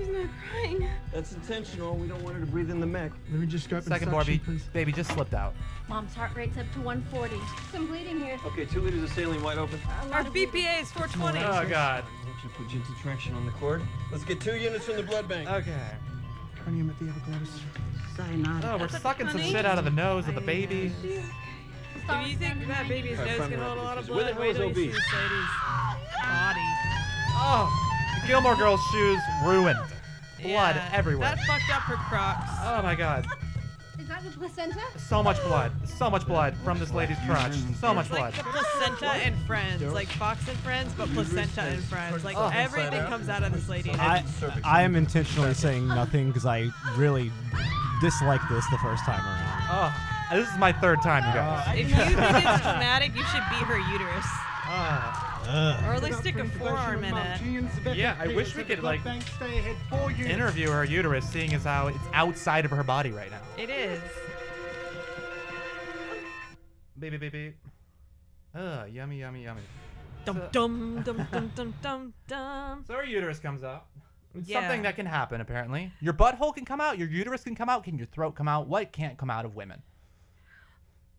[0.00, 0.88] She's not crying.
[1.12, 1.94] That's intentional.
[1.94, 3.12] We don't want her to breathe in the mech.
[3.30, 4.62] Let me just strap Second in Barbie, please.
[4.72, 5.54] baby just slipped out.
[5.88, 7.36] Mom's heart rate's up to 140.
[7.70, 8.38] Some bleeding here.
[8.46, 9.78] Okay, two liters of saline wide open.
[10.10, 10.24] Our.
[10.24, 11.38] BPA is 420.
[11.40, 12.04] Oh god.
[12.04, 13.82] I should put gentle traction on the cord.
[14.10, 15.50] Let's get two units from the blood bank.
[15.50, 15.76] Okay.
[16.64, 17.60] Carnium at the epiglottis.
[18.18, 20.92] Oh, we're That's a sucking some shit out of the nose of the baby.
[21.02, 24.14] If you think that baby's Alright, nose prime can hold a lot of rapid.
[24.14, 24.76] Where the blood, hell wait is till you OB?
[24.76, 25.50] see this lady's
[26.22, 26.68] body.
[27.42, 27.89] Oh, the
[28.26, 29.78] Gilmore Girls shoes ruined.
[30.42, 31.28] Blood Yeah, everywhere.
[31.36, 32.50] That fucked up her Crocs.
[32.62, 33.26] Oh my god.
[33.98, 34.80] Is that the placenta?
[34.96, 35.72] So much blood.
[35.86, 37.52] So much blood from this lady's crotch.
[37.80, 38.46] So much It's like blood.
[38.46, 42.24] the placenta and Friends, like Fox and Friends, but placenta and Friends.
[42.24, 42.50] Like Oh.
[42.54, 43.90] everything comes out of this lady.
[43.90, 44.24] and I,
[44.64, 47.30] I am intentionally saying nothing because I really
[48.00, 49.62] dislike this the first time around.
[49.70, 51.78] Oh, this is my third time, you guys.
[51.78, 54.26] If you think it's traumatic, you should beat her uterus.
[54.72, 55.29] Oh.
[55.42, 55.88] Ah.
[55.88, 57.96] Or at least stick a forearm in it.
[57.96, 59.00] Yeah, I wish we could, like,
[60.18, 63.40] Interview her uterus, seeing as how it's outside of her body right now.
[63.58, 64.00] It is.
[66.98, 67.54] Baby, baby.
[68.54, 69.62] Ugh, yummy, yummy, yummy.
[70.24, 72.84] Dum So- dum dum dum dum dum dum.
[72.86, 73.86] So her uterus comes out.
[74.34, 74.60] It's Yeah.
[74.60, 75.92] something that can happen, apparently.
[76.00, 78.68] Your butthole can come out, your uterus can come out, can your throat come out?
[78.68, 79.82] What can't come out of women?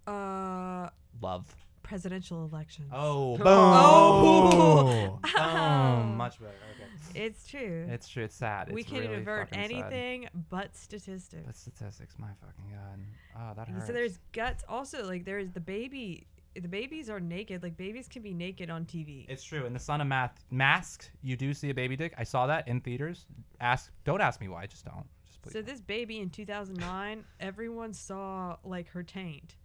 [0.08, 1.56] Uh, Love.
[1.92, 2.90] Presidential elections.
[2.94, 3.48] Oh, boom.
[3.48, 4.50] Oh.
[4.50, 5.20] Boom.
[5.42, 6.54] Um, oh, much better.
[6.76, 7.26] Okay.
[7.26, 7.86] It's true.
[7.90, 8.24] It's true.
[8.24, 8.72] It's sad.
[8.72, 9.72] we It's can really avert fucking sad.
[9.72, 11.44] anything but statistics.
[11.46, 13.00] But statistics, my fucking god.
[13.38, 13.88] Oh, that hurts.
[13.88, 14.64] So there's guts.
[14.70, 16.28] Also, like there's the baby.
[16.56, 17.62] The babies are naked.
[17.62, 19.26] Like babies can be naked on TV.
[19.28, 19.66] It's true.
[19.66, 22.14] In the Son of the Mask, you do see a baby dick.
[22.18, 23.26] I saw that in theaters.
[23.60, 23.92] Ask.
[24.06, 24.66] Don't ask me why.
[24.66, 25.06] Just don't.
[25.28, 25.52] Just please.
[25.52, 25.68] so don't.
[25.68, 29.56] this baby in 2009, everyone saw like her taint.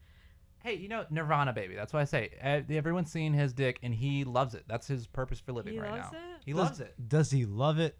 [0.67, 1.75] Hey, you know Nirvana baby.
[1.77, 2.31] That's why I say.
[2.69, 4.65] E- Everyone's seen his dick, and he loves it.
[4.67, 6.19] That's his purpose for living He right loves now.
[6.19, 6.43] it?
[6.45, 7.09] He Does- loves it.
[7.09, 7.97] Does he love it?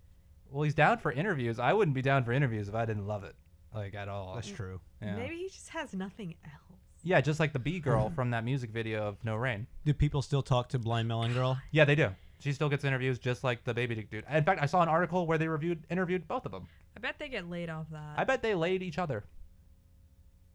[0.51, 1.59] Well, he's down for interviews.
[1.61, 3.37] I wouldn't be down for interviews if I didn't love it,
[3.75, 4.35] like at all.
[4.35, 4.81] That's true.
[5.01, 5.17] Yeah.
[5.17, 6.81] Maybe he just has nothing else.
[7.05, 9.69] Yeah, just like the B girl from that music video of No Rain.
[9.85, 11.57] Do people still talk to Blind Melon Girl?
[11.71, 12.11] Yeah, they do.
[12.41, 14.25] She still gets interviews just like the baby dick dude.
[14.29, 16.67] In fact, I saw an article where they reviewed interviewed both of them.
[16.97, 18.15] I bet they get laid off that.
[18.17, 19.25] I bet they laid each other.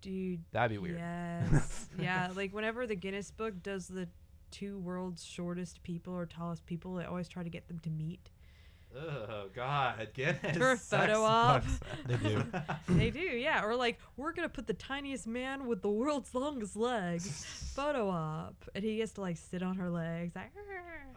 [0.01, 0.43] Dude.
[0.51, 0.99] That'd be weird.
[0.99, 1.87] Yes.
[1.99, 2.29] yeah.
[2.35, 4.07] Like whenever the Guinness Book does the
[4.51, 8.29] two world's shortest people or tallest people, they always try to get them to meet.
[8.93, 10.57] Oh God, Guinness.
[10.57, 11.63] For a photo op.
[12.07, 12.43] They do.
[12.89, 13.63] they do, yeah.
[13.63, 18.55] Or like, we're gonna put the tiniest man with the world's longest legs photo op,
[18.75, 20.35] and he gets to like sit on her legs.
[20.35, 20.51] Like,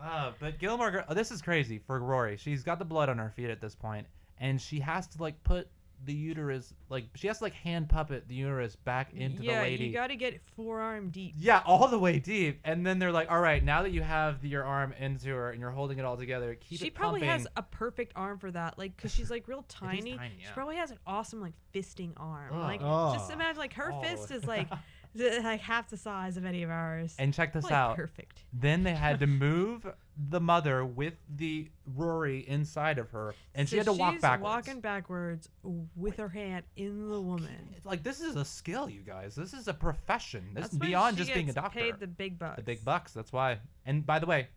[0.01, 2.37] Uh, but Gilmore Girl, this is crazy for Rory.
[2.37, 4.07] She's got the blood on her feet at this point,
[4.39, 5.69] and she has to like put
[6.05, 9.63] the uterus, like she has to like hand puppet the uterus back into yeah, the
[9.63, 9.85] lady.
[9.85, 11.35] Yeah, you gotta get forearm deep.
[11.39, 14.43] yeah, all the way deep, and then they're like, "All right, now that you have
[14.43, 17.21] the, your arm into her and you're holding it all together, keep she it probably
[17.21, 20.17] pumping." has a perfect arm for that, like, cause she's like real tiny.
[20.17, 22.51] tiny, She probably has an awesome like fisting arm.
[22.53, 22.59] Ugh.
[22.61, 22.81] Like,
[23.15, 24.03] just imagine like her Oh.
[24.03, 24.69] fist is like,
[25.15, 27.15] like half the size of any of ours.
[27.19, 27.97] and check this out.
[27.97, 28.45] Perfect.
[28.53, 33.77] Then they had to move the mother with the Rory inside of her, and she
[33.77, 34.45] had to walk backwards.
[34.45, 35.49] walking backwards
[35.97, 37.75] with her hand in the woman.
[37.77, 39.35] It's like this is a skill, you guys.
[39.35, 40.51] This is a profession.
[40.55, 41.81] This That's is beyond just being a doctor.
[41.81, 42.57] Paid the big bucks.
[42.57, 43.13] the big bucks.
[43.13, 43.59] That's why.
[43.87, 44.49] And by the way,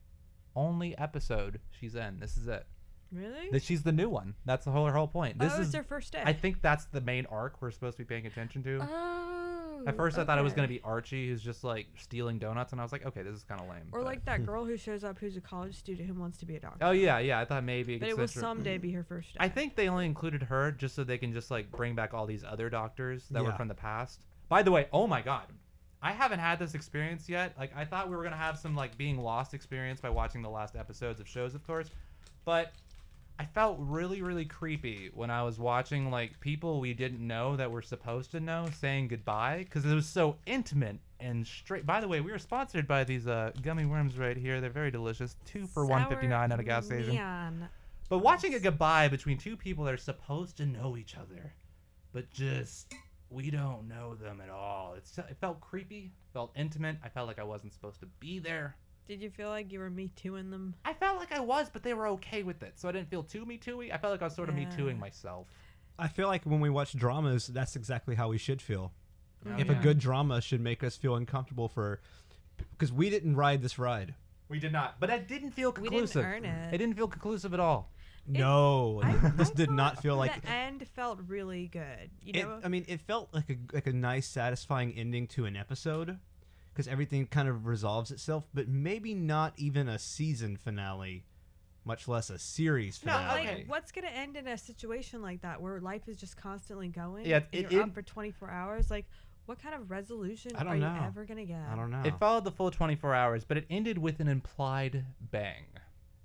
[0.56, 2.20] only episode she's in.
[2.20, 2.65] This is it.
[3.12, 3.50] Really?
[3.52, 4.36] That she's the new one.
[4.46, 5.39] That's the whole her whole point.
[5.39, 5.67] This oh, is.
[5.67, 6.22] it's her first day.
[6.26, 8.80] I think that's the main arc we're supposed to be paying attention to.
[8.82, 9.84] Oh.
[9.86, 12.82] At first, I thought it was gonna be Archie who's just like stealing donuts, and
[12.82, 13.89] I was like, okay, this is kind of lame.
[13.91, 16.46] Or but- like that girl who shows up who's a college student who wants to
[16.46, 16.86] be a doctor.
[16.86, 17.39] Oh yeah, yeah.
[17.39, 17.98] I thought maybe.
[17.98, 19.38] But it will someday be her first day.
[19.39, 22.26] I think they only included her just so they can just like bring back all
[22.26, 24.26] these other doctors that were from the past.
[24.50, 25.46] By the way, oh my god.
[26.00, 27.56] I haven't had this experience yet.
[27.58, 30.50] Like I thought we were gonna have some like being lost experience by watching the
[30.50, 31.89] last episodes of shows, of course.
[32.46, 32.72] But
[33.39, 37.71] I felt really, really creepy when I was watching like people we didn't know that
[37.71, 41.86] we're supposed to know saying goodbye because it was so intimate and straight.
[41.86, 44.60] By the way, we were sponsored by these uh, gummy worms right here.
[44.60, 45.36] They're very delicious.
[45.45, 47.13] Two for one fifty nine at a gas station.
[48.10, 51.54] But watching a goodbye between two people that are supposed to know each other,
[52.13, 52.93] but just
[53.30, 54.93] we don't know them at all.
[54.97, 56.97] It's it felt creepy, felt intimate.
[57.04, 58.76] I felt like I wasn't supposed to be there.
[59.08, 60.76] Did you feel like you were me tooing them?
[60.84, 63.24] I felt like I was, but they were okay with it, so I didn't feel
[63.24, 63.91] too me tooey.
[63.93, 64.76] I felt like I was sort of me Yeah.
[64.76, 65.48] tooing myself.
[65.98, 68.91] I feel like when we watch dramas, that's exactly how we should feel.
[69.46, 69.80] Oh, if yeah.
[69.80, 72.02] a good drama should make us feel uncomfortable for,
[72.72, 74.13] because we didn't ride this ride.
[74.50, 76.26] we did not, but it didn't feel We didn't conclusive.
[76.26, 76.74] earn it.
[76.74, 77.91] It didn't feel conclusive at all.
[78.28, 80.41] no, I- this I did not feel like.
[80.41, 82.10] the end felt really good.
[82.22, 85.46] You It, know, I mean, it felt like a like a nice, satisfying ending to
[85.46, 86.20] an episode,
[86.77, 88.45] because everything kind of resolves itself.
[88.53, 91.25] But maybe not even a season finale,
[91.83, 93.45] much less a series No, finale.
[93.45, 97.25] like what's gonna end in a situation like that where life is just constantly going?
[97.25, 98.91] Yeah, and it- you're it- up for 24 hours.
[98.91, 99.07] Like,
[99.47, 101.61] what kind of resolution I don't are you ever gonna get?
[101.67, 102.03] I don't know.
[102.05, 105.63] It followed the full 24 hours, but it ended with an implied bang.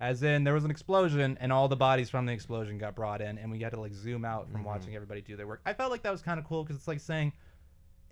[0.00, 3.22] As in, there was an explosion, and all the bodies from the explosion got brought
[3.22, 4.66] in, and we had to like zoom out from Mhm.
[4.66, 5.62] watching everybody do their work.
[5.64, 7.32] I felt like that was kind of cool because it's like saying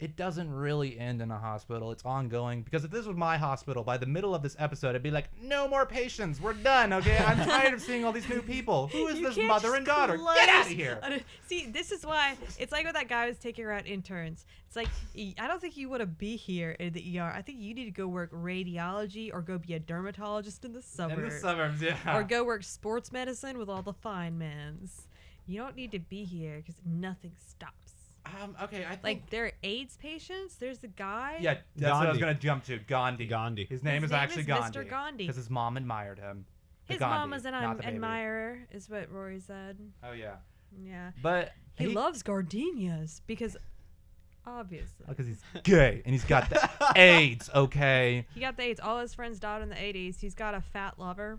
[0.01, 2.63] it doesn't really end in a hospital; it's ongoing.
[2.63, 5.29] Because if this was my hospital, by the middle of this episode, I'd be like,
[5.43, 8.89] "No more patients, we're done." Okay, I'm tired of seeing all these new people.
[8.89, 10.17] Who is You this mother and daughter?
[10.17, 11.01] Get out of here!
[11.47, 14.47] See, this is why it's like when that guy was taking around interns.
[14.67, 17.33] It's like I don't think you want to be here in the ER.
[17.35, 20.83] I think you need to go work radiology or go be a dermatologist in the
[20.83, 21.19] suburbs.
[21.19, 22.17] In the suburbs, yeah.
[22.17, 25.09] or go work sports medicine with all the fine mans.
[25.47, 27.90] You don't need to be here because nothing stops.
[28.27, 29.03] Um, okay, I think.
[29.03, 30.57] Like there are AIDS patients.
[30.57, 31.39] There's the guy.
[31.41, 32.21] yeah, that's what I was Gandhi.
[32.21, 32.79] gonna jump to.
[32.79, 33.27] Gandhi.
[33.27, 33.65] Gandhi.
[33.67, 34.79] His name His is name actually is Gandhi.
[34.79, 34.89] Mr.
[34.89, 35.25] Gandhi.
[35.25, 36.45] Because his mom admired him.
[36.87, 37.95] The His Gandhi, mom is an not the baby.
[37.95, 39.79] admirer, is what Rory said.
[40.03, 40.37] Oh yeah,
[40.85, 41.11] Yeah.
[41.23, 43.57] but He, loves gardenias because
[44.47, 47.51] obviously because he's gay and he's got the AIDS.
[47.55, 48.81] Okay, he got the AIDS.
[48.81, 50.19] All his friends died in the 80s.
[50.21, 51.39] He's got a fat lover.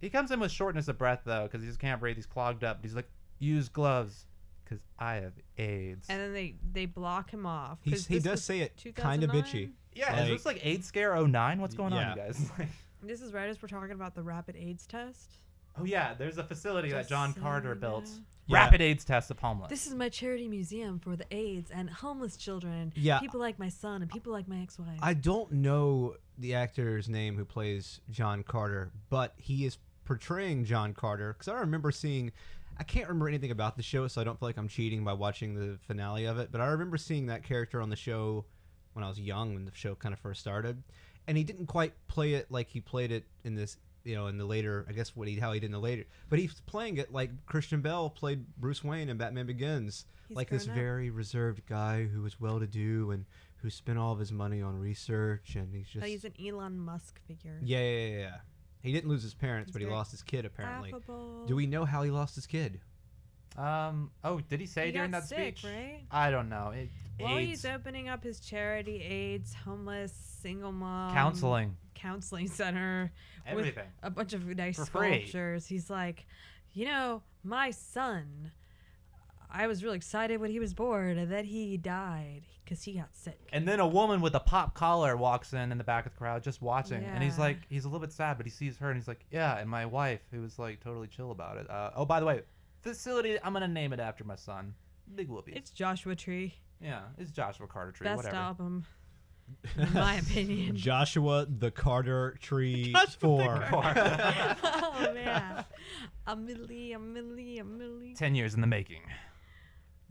[0.00, 2.16] he comes in with shortness of breath though because he just can't breathe.
[2.16, 2.80] He's clogged up.
[2.82, 4.26] He's like, use gloves
[4.68, 6.06] because I have AIDS.
[6.08, 7.78] And then they they block him off.
[7.82, 9.70] He's, 'cause he this does was say it kind of bitchy.
[9.70, 9.72] 2009?
[9.94, 11.60] yeah, is like- this like AIDS scare 09?
[11.60, 12.10] What's going on, Yeah.
[12.10, 12.50] you guys?
[13.00, 15.30] This is right as we're talking about the rapid AIDS test.
[15.80, 18.06] oh yeah, there's a facility that Just John so Carter you built.
[18.06, 18.10] know.
[18.48, 18.56] Yeah.
[18.64, 19.68] Rapid AIDS test of homeless.
[19.70, 22.92] This is my charity museum for the AIDS and homeless children.
[22.96, 23.20] Yeah.
[23.20, 24.98] People like my son and people like my ex-wife.
[25.00, 30.92] I don't know the actor's name who plays John Carter, but he is portraying John
[30.94, 32.32] Carter because I remember seeing.
[32.78, 35.12] I can't remember anything about the show, so I don't feel like I'm cheating by
[35.12, 36.50] watching the finale of it.
[36.52, 38.44] But I remember seeing that character on the show
[38.92, 40.82] when I was young, when the show kind of first started,
[41.26, 44.38] and he didn't quite play it like he played it in this, you know, in
[44.38, 44.86] the later.
[44.88, 47.30] I guess what he how he did in the later, but he's playing it like
[47.46, 50.74] Christian Bale played Bruce Wayne in Batman Begins, He's like this up.
[50.74, 53.24] very reserved guy who was well to do and
[53.56, 57.20] who spent all of his money on research, and he's just he's an Elon Musk
[57.26, 57.58] figure.
[57.62, 58.36] yeah, yeah, yeah, yeah.
[58.80, 60.90] He didn't lose his parents, He's but he very lost his kid apparently.
[60.90, 61.44] Affable.
[61.46, 62.80] Do we know how he lost his kid?
[63.56, 64.10] um.
[64.22, 65.64] Oh, did he say He during got that sick, speech?
[65.72, 66.02] right?
[66.10, 66.70] I don't know.
[66.70, 73.10] It, Well, AIDS he's opening up his charity AIDS, homeless, single mom counseling, counseling center
[73.44, 73.88] with everything.
[74.02, 75.20] a bunch of nice For free.
[75.22, 75.66] sculptures.
[75.66, 76.26] He's like,
[76.72, 78.52] you know, my son.
[79.50, 83.14] I was really excited when he was born, and then he died because he got
[83.14, 83.38] sick.
[83.52, 86.18] And then a woman with a pop collar walks in in the back of the
[86.18, 88.90] crowd, just watching, and he's like, he's a little bit sad, but he sees her,
[88.90, 91.68] and he's like, yeah, and my wife, who was like totally chill about it.
[91.70, 92.42] Uh, oh, by the way,
[92.82, 94.74] facility, I'm gonna name it after my son.
[95.14, 95.56] Big whoopies.
[95.56, 98.36] It's Joshua Tree, yeah, it's Joshua Carter Tree, best whatever.
[98.36, 98.84] album,
[99.78, 100.76] in my opinion.
[100.76, 103.68] Joshua the Carter Tree Joshua the Four.
[103.72, 105.64] oh man,
[106.26, 108.14] Amelie, Amelie, Amelie.
[108.14, 109.00] Ten years in the making.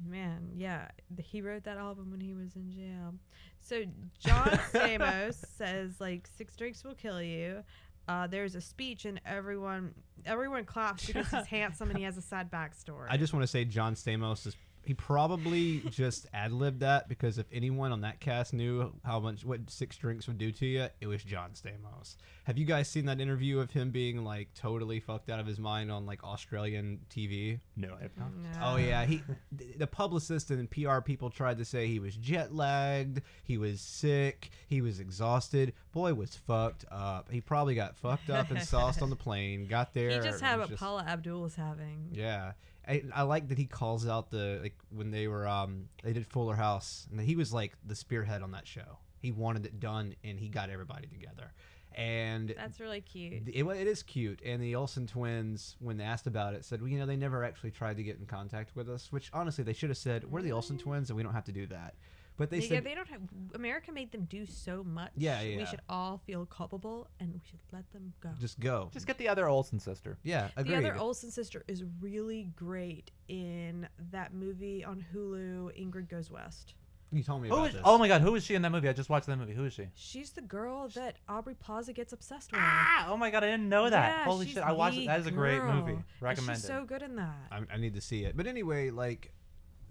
[0.06, 3.16] Man, yeah, he wrote that album when he was in jail.
[3.60, 3.84] So
[4.20, 7.64] John Stamos says like six drinks will kill you.
[8.08, 9.94] Uh, there's a speech and everyone
[10.26, 13.08] everyone claps because he's handsome and he has a sad backstory.
[13.10, 14.56] I just want to say John Stamos is
[14.88, 19.43] he probably just ad libbed that because if anyone on that cast knew how much
[19.43, 22.15] what six drinks would do to you, it was John Stamos.
[22.45, 25.60] Have you guys seen that interview of him being like totally fucked out of his
[25.60, 27.60] mind on like Australian TV?
[27.76, 28.30] No, I have not.
[28.63, 29.21] Oh yeah, he
[29.52, 34.52] the publicist and PR people tried to say he was jet lagged, he was sick,
[34.69, 35.73] he was exhausted.
[35.91, 37.30] Boy was fucked up.
[37.30, 39.67] He probably got fucked up and sauced on the plane.
[39.67, 40.12] Got there.
[40.12, 42.08] He just and had was what Paula Abdul was having.
[42.13, 42.54] Yeah.
[42.88, 46.26] I, I like that he calls out the like when they were um they did
[46.26, 49.00] Fuller House and he was like the spearhead on that show.
[49.19, 51.52] He wanted it done and he got everybody together.
[51.97, 53.34] And That's really cute.
[53.34, 54.39] it, it is cute.
[54.45, 57.43] And the Olsen twins, when they asked about it, said, well, you know, they never
[57.43, 60.43] actually tried to get in contact with us, which honestly, they should have said, we're
[60.43, 61.95] the Olsen twins and we don't have to do that.
[62.38, 63.21] But they They, said, they don't have.
[63.56, 65.12] America made them do so much.
[65.17, 65.58] Yeah, yeah.
[65.58, 68.30] We should all feel culpable and we should let them go.
[68.39, 68.89] just go.
[68.93, 70.17] Just get the other Olsen sister.
[70.23, 70.73] yeah, agreed.
[70.73, 76.76] the other Olsen sister is really great in that movie on Hulu, Ingrid Goes West.
[77.12, 77.73] you told me Who about is?
[77.73, 77.82] this.
[77.84, 78.88] Oh my God, who is she in that movie?
[78.88, 79.54] I just watched that movie.
[79.56, 79.88] Who is she?
[79.95, 82.62] She's the girl that Aubrey Plaza gets obsessed with.
[82.63, 83.08] Ah!
[83.10, 84.17] Oh my God, I didn't know that.
[84.19, 85.08] Yeah, Holy shit, I watched the it.
[85.08, 85.73] That is a great girl.
[85.73, 85.93] movie.
[85.93, 86.60] And Recommended.
[86.62, 87.36] She's so good in that.
[87.52, 88.38] I, I need to see it.
[88.38, 89.32] But anyway, like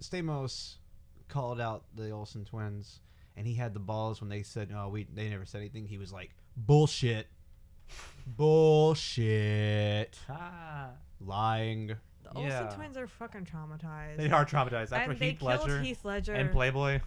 [0.01, 0.75] Stamos
[1.29, 2.99] called out the Olsen twins,
[3.35, 5.87] and he had the balls when they said, "No, we." They never said anything.
[5.87, 7.27] He was like, "Bullshit,
[8.25, 10.89] bullshit, Ah.
[11.19, 11.87] lying."
[12.23, 12.69] The Olsen Yeah.
[12.69, 14.17] twins are fucking traumatized.
[14.17, 16.33] They are traumatized after and they Heath killed Ledger Heath Ledger.
[16.33, 16.99] and Playboy.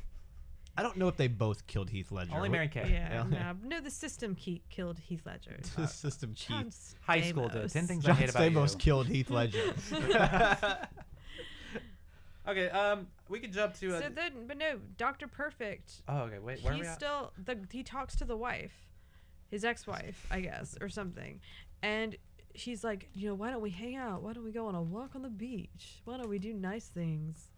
[0.76, 2.34] I don't know if they both killed Heath Ledger.
[2.34, 2.88] Only Mary Kay.
[2.90, 3.52] Yeah, Yeah.
[3.62, 5.58] no, no, the system ke- killed Heath Ledger.
[5.76, 6.94] The system John Keith.
[7.02, 7.68] High school did.
[7.70, 8.78] Ten things I John hate about Stamos you.
[8.78, 9.74] killed Heath Ledger.
[12.50, 13.94] okay, um, we could jump to.
[13.94, 16.02] A, So then, but no, Doctor Perfect.
[16.08, 16.38] oh, okay.
[16.38, 16.94] Wait, where are we he's at?
[16.94, 18.88] still the he talks to the wife,
[19.50, 21.40] his ex-wife, I guess, or something,
[21.82, 22.16] and
[22.54, 24.22] she's like, you know, why don't we hang out?
[24.22, 26.00] Why don't we go on a walk on the beach?
[26.04, 27.50] Why don't we do nice things?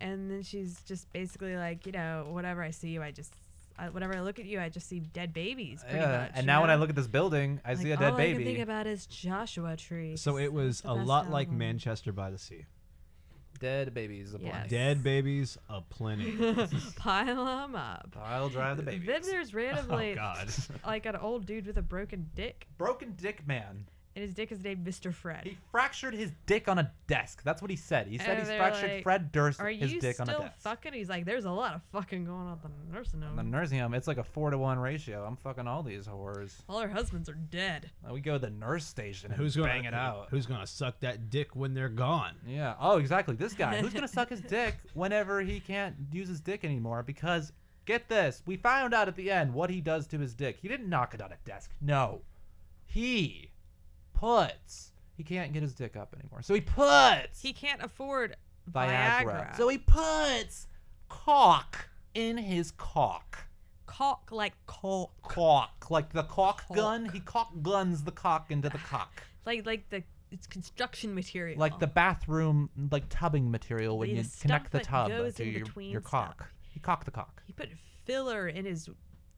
[0.00, 3.34] And then she's just basically like, you know, whatever I see you, I just,
[3.76, 5.82] I, whenever I look at you, I just see dead babies.
[5.82, 7.90] Pretty yeah, much, and you now when I look at this building, I Like, see
[7.90, 10.16] a dead all I can think about is Joshua Tree.
[10.16, 11.50] So it was a best lot like.
[11.50, 12.64] Manchester by the Sea.
[13.58, 14.56] Dead babies aplenty.
[14.56, 14.70] Yes.
[14.70, 16.32] Dead babies aplenty.
[16.96, 18.16] Pile them up.
[18.20, 19.06] I'll drive the babies.
[19.06, 19.30] Then babies.
[19.30, 20.48] there's oh randomly God.
[20.86, 23.86] like an old dude with a broken dick, Broken Dick Man.
[24.18, 25.14] And his dick is named Mr.
[25.14, 25.44] Fred.
[25.44, 27.40] He fractured his dick on a desk.
[27.44, 28.08] That's what he said.
[28.08, 30.42] He said And he's fractured like, Fred Durst Are his you dick on a still
[30.42, 30.58] desk.
[30.58, 30.92] fucking?
[30.92, 33.36] He's like, there's a lot of fucking going on at the nursing home.
[33.36, 35.24] the nursing home, it's like a four to one ratio.
[35.24, 36.54] I'm fucking all these whores.
[36.68, 37.90] All her husbands are dead.
[38.08, 40.26] Uh, We go to the nurse station and Who's gonna bang it out.
[40.30, 42.34] Who's gonna suck that dick when they're gone?
[42.46, 42.74] Yeah.
[42.80, 43.36] Oh, exactly.
[43.36, 43.76] This guy.
[43.80, 47.04] Who's gonna suck his dick whenever he can't use his dick anymore?
[47.04, 47.52] Because
[47.84, 50.58] get this, we found out at the end what he does to his dick.
[50.60, 51.70] He didn't knock it on a desk.
[51.80, 52.22] No,
[52.86, 53.50] he
[54.18, 54.92] puts.
[55.16, 58.36] He can't get his dick up anymore, so he puts He can't afford
[58.70, 59.24] Viagra.
[59.24, 59.56] Viagra.
[59.56, 60.66] So he puts
[61.08, 63.46] cock in his cock.
[63.86, 66.76] cock like cock, Cock, like the cock, Cock.
[66.76, 67.08] gun.
[67.12, 69.22] He cock guns the cock into the cock.
[69.46, 71.58] like like the it's construction material.
[71.58, 75.64] like the bathroom like tubbing material when The you connect the tub to in your,
[75.64, 76.10] between your stuff.
[76.10, 76.48] cock.
[76.72, 77.42] He cocked the cock.
[77.46, 77.70] He put
[78.04, 78.88] filler in his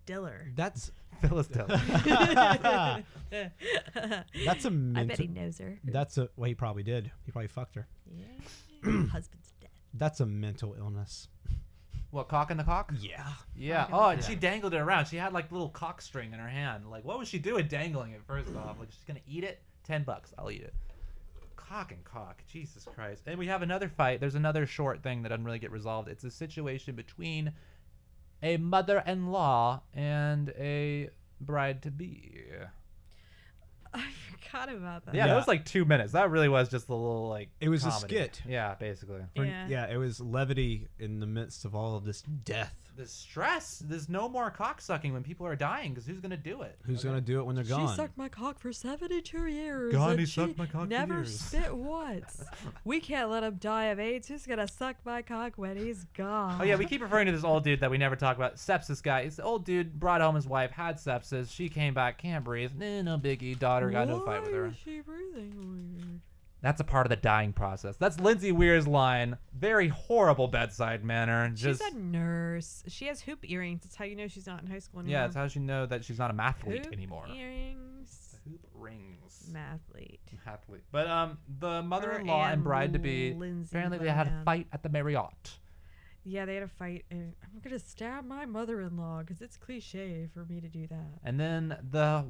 [0.04, 0.48] diller.
[0.56, 0.90] That's
[1.20, 1.80] Phyllis Diller.
[4.44, 5.06] that's a I mental.
[5.08, 5.78] bet he knows her.
[5.84, 7.10] That's a well, he probably did.
[7.24, 7.86] He probably fucked her.
[8.12, 8.24] Yeah.
[9.12, 9.70] Husband's dead.
[9.94, 11.28] That's a mental illness.
[12.10, 12.92] what cock in the cock?
[13.00, 13.26] Yeah.
[13.56, 13.86] Yeah.
[13.86, 14.28] Cock Oh, and cock.
[14.30, 15.06] she dangled it around.
[15.06, 16.90] She had like little cock string in her hand.
[16.90, 18.20] Like, what was she doing dangling it?
[18.26, 19.62] First off, like she's gonna eat it.
[19.84, 20.74] Ten bucks, I'll eat it.
[21.56, 22.42] Cock and cock.
[22.50, 23.22] Jesus Christ.
[23.26, 24.18] And we have another fight.
[24.20, 26.08] There's another short thing that doesn't really get resolved.
[26.08, 27.52] It's a situation between
[28.42, 32.42] a mother-in-law and a bride to be.
[33.94, 34.04] I
[34.50, 35.14] forgot about that.
[35.14, 35.26] Yeah, Yeah.
[35.28, 36.12] that was like two minutes.
[36.12, 37.48] That really was just a little like.
[37.60, 38.14] It was a comedy.
[38.16, 38.42] skit.
[38.48, 39.22] Yeah, basically.
[39.36, 39.66] For- Yeah.
[39.68, 42.74] yeah, it was levity in the midst of all of this death.
[43.00, 43.82] The stress.
[43.88, 46.78] There's no more cock sucking when people are dying because who's gonna do it?
[46.84, 47.08] Who's Okay.
[47.08, 47.88] gonna do it when they're gone?
[47.88, 49.90] She sucked my cock for 72 years.
[49.90, 51.40] God, and he she sucked my cock for Never years.
[51.40, 52.44] spit once.
[52.84, 54.28] we can't let him die of AIDS.
[54.28, 56.58] Who's gonna suck my cock when he's gone?
[56.60, 58.56] Oh yeah, we keep referring to this old dude that we never talk about.
[58.56, 59.20] Sepsis guy.
[59.20, 61.50] It's the old dude brought home his wife, had sepsis.
[61.50, 62.72] She came back, can't breathe.
[62.82, 63.58] Eh, no biggie.
[63.58, 64.56] Daughter got into a fight with her.
[64.64, 64.72] Why her.
[64.72, 65.54] is she breathing
[65.96, 66.20] weird?
[66.62, 67.96] That's a part of the dying process.
[67.96, 69.38] That's Lindsay Weir's line.
[69.58, 71.48] Very horrible bedside manner.
[71.54, 72.82] Just she's a nurse.
[72.86, 73.80] She has hoop earrings.
[73.82, 75.20] That's how you know she's not in high school anymore.
[75.20, 77.26] yeah, it's how she know that she's not a mathlete hoop anymore.
[77.34, 78.36] Earrings.
[78.48, 79.50] Hoop rings.
[79.52, 80.18] Mathlete.
[80.46, 80.82] Athlete.
[80.92, 84.66] But um, the mother-in-law and and bride to be Lindsay apparently they had a fight
[84.72, 85.58] at the Marriott.
[86.24, 90.44] Yeah, they had a fight, and I'm gonna stab my mother-in-law because it's cliche for
[90.44, 91.18] me to do that.
[91.24, 92.24] And then the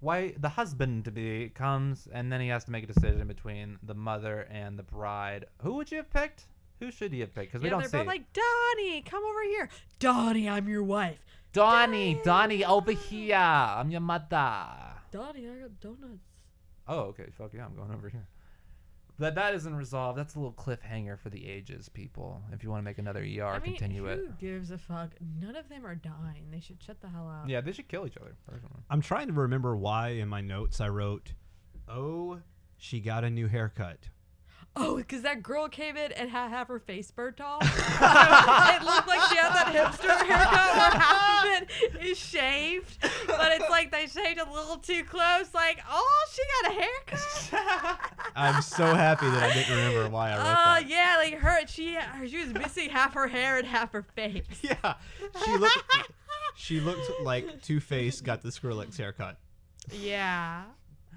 [0.00, 3.78] why the husband to be comes and then he has to make a decision between
[3.82, 5.46] the mother and the bride.
[5.62, 6.46] Who would you have picked?
[6.80, 7.52] Who should he have picked?
[7.52, 7.98] Because we don't they're see.
[7.98, 9.68] both like, Donnie, come over here.
[9.98, 11.18] Donnie, I'm your wife.
[11.52, 12.94] Donnie, Donnie, over ah.
[12.94, 13.36] here.
[13.36, 14.66] I'm your mother.
[15.10, 16.36] Donnie, I got donuts.
[16.88, 17.26] Oh, okay.
[17.36, 18.26] Fuck yeah, I'm going over here.
[19.20, 20.18] That that isn't resolved.
[20.18, 22.42] That's a little cliffhanger for the ages, people.
[22.52, 24.38] If you want to make another ER, I mean, continue who it.
[24.38, 25.10] gives a fuck?
[25.40, 26.46] None of them are dying.
[26.50, 27.48] They should shut the hell up.
[27.48, 28.34] Yeah, they should kill each other.
[28.46, 28.80] Personally.
[28.88, 31.34] I'm trying to remember why in my notes I wrote,
[31.86, 32.40] "Oh,
[32.78, 34.08] she got a new haircut."
[34.76, 37.60] Oh, because that girl came in and had half her face burnt off.
[37.62, 41.50] it looked like she had that hipster haircut where half of
[42.00, 42.96] it is shaved,
[43.26, 45.52] but it's like they shaved a little too close.
[45.52, 48.00] Like, oh, she got a haircut.
[48.36, 50.88] I'm so happy that I didn't remember why I wrote Oh that.
[50.88, 51.66] yeah, like her.
[51.66, 51.98] She
[52.28, 54.44] she was missing half her hair and half her face.
[54.62, 54.94] Yeah,
[55.44, 55.84] she looked.
[56.54, 59.36] she looked like Two Face got the Skrillex haircut.
[59.92, 60.62] Yeah.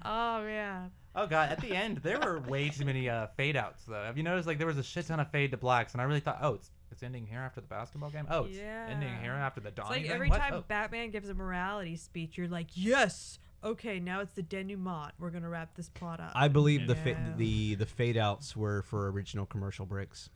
[0.04, 0.90] Oh man.
[1.16, 4.02] Oh god, at the end there were way too many uh, fade outs though.
[4.02, 6.04] Have you noticed like there was a shit ton of fade to blacks, and I
[6.04, 8.26] really thought, oh, it's it's ending here after the basketball game.
[8.30, 10.40] Oh, it's ending here after the It's like every What?
[10.40, 10.64] time Oh.
[10.66, 13.38] Batman gives a morality speech, you're like, yes.
[13.64, 15.12] Okay, now it's the denouement.
[15.18, 16.32] We're gonna wrap this plot up.
[16.34, 20.28] I believe the fa- the the fade outs were for original commercial breaks.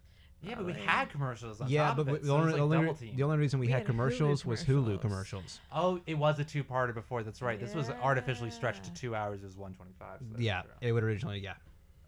[0.43, 2.45] Yeah, but we had commercials on yeah, top but of it, the so it only,
[2.45, 3.16] was like the, only, double team.
[3.16, 5.01] the only reason we, We had, had Hulu commercials was Hulu commercials.
[5.01, 5.61] commercials.
[5.72, 7.22] Oh, it was a two-parter before.
[7.22, 7.59] That's right.
[7.59, 8.95] This was artificially stretched to Yeah.
[8.97, 9.43] two hours.
[9.43, 10.20] It was 125.
[10.32, 10.70] So Yeah, true.
[10.80, 11.41] it would originally.
[11.41, 11.55] Yeah,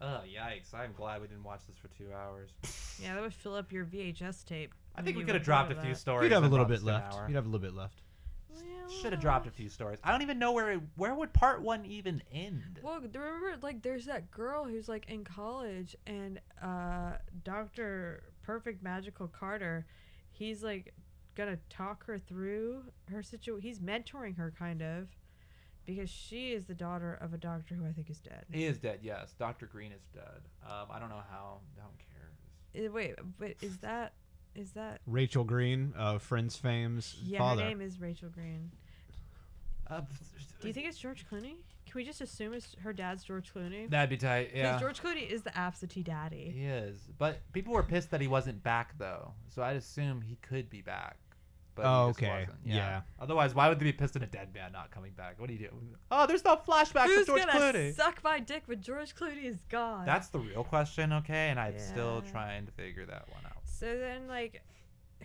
[0.03, 0.73] Oh, yikes!
[0.73, 2.49] I'm glad we didn't watch this for two hours.
[3.03, 4.73] yeah, that would fill up your VHS tape.
[4.95, 5.97] I think we you could have dropped a few that.
[5.97, 6.23] stories.
[6.23, 7.13] you'd have a and little brought bit this to an left.
[7.15, 7.27] hour.
[7.27, 8.01] You'd have a little bit left.
[8.89, 9.99] Should have dropped a few stories.
[10.03, 12.79] I don't even know where it, where would part one even end.
[12.83, 19.27] Well, remember, like, there's that girl who's like in college, and uh, Doctor Perfect Magical
[19.27, 19.85] Carter,
[20.31, 20.93] he's like
[21.35, 23.61] gonna talk her through her situation.
[23.61, 25.07] He's mentoring her, kind of,
[25.85, 28.45] because she is the daughter of a doctor who I think is dead.
[28.51, 28.99] He is dead.
[29.01, 30.41] Yes, Doctor Green is dead.
[30.65, 31.59] Um, I don't know how.
[31.77, 32.87] I don't care.
[32.87, 34.13] Uh, wait, but is that
[34.55, 35.01] is that?
[35.05, 37.63] Rachel Green of Friends fame's Yeah, father.
[37.63, 38.71] her name is Rachel Green.
[39.89, 40.01] Uh,
[40.61, 41.55] Do you think it's George Clooney?
[41.85, 43.89] Can we just assume it's her dad's George Clooney?
[43.89, 44.51] that'd be tight?
[44.55, 46.53] Yeah, George Clooney is the absentee daddy.
[46.55, 46.97] he is.
[47.17, 50.81] But people were pissed that he wasn't back though, so I'd assume he could be
[50.81, 51.17] back.
[51.75, 52.27] But Oh, okay.
[52.47, 52.57] wasn't.
[52.65, 53.01] Yeah.
[53.19, 55.39] Otherwise, why would they be pissed at a dead man not coming back?
[55.39, 55.69] What do you do?
[56.11, 57.93] Oh, there's no flashbacks Who's of George gonna Clooney.
[57.93, 60.05] suck my dick when George Clooney is gone?
[60.05, 61.49] That's the real question, okay?
[61.49, 63.50] And I'm still trying to figure that one out.
[63.81, 64.61] So then, like,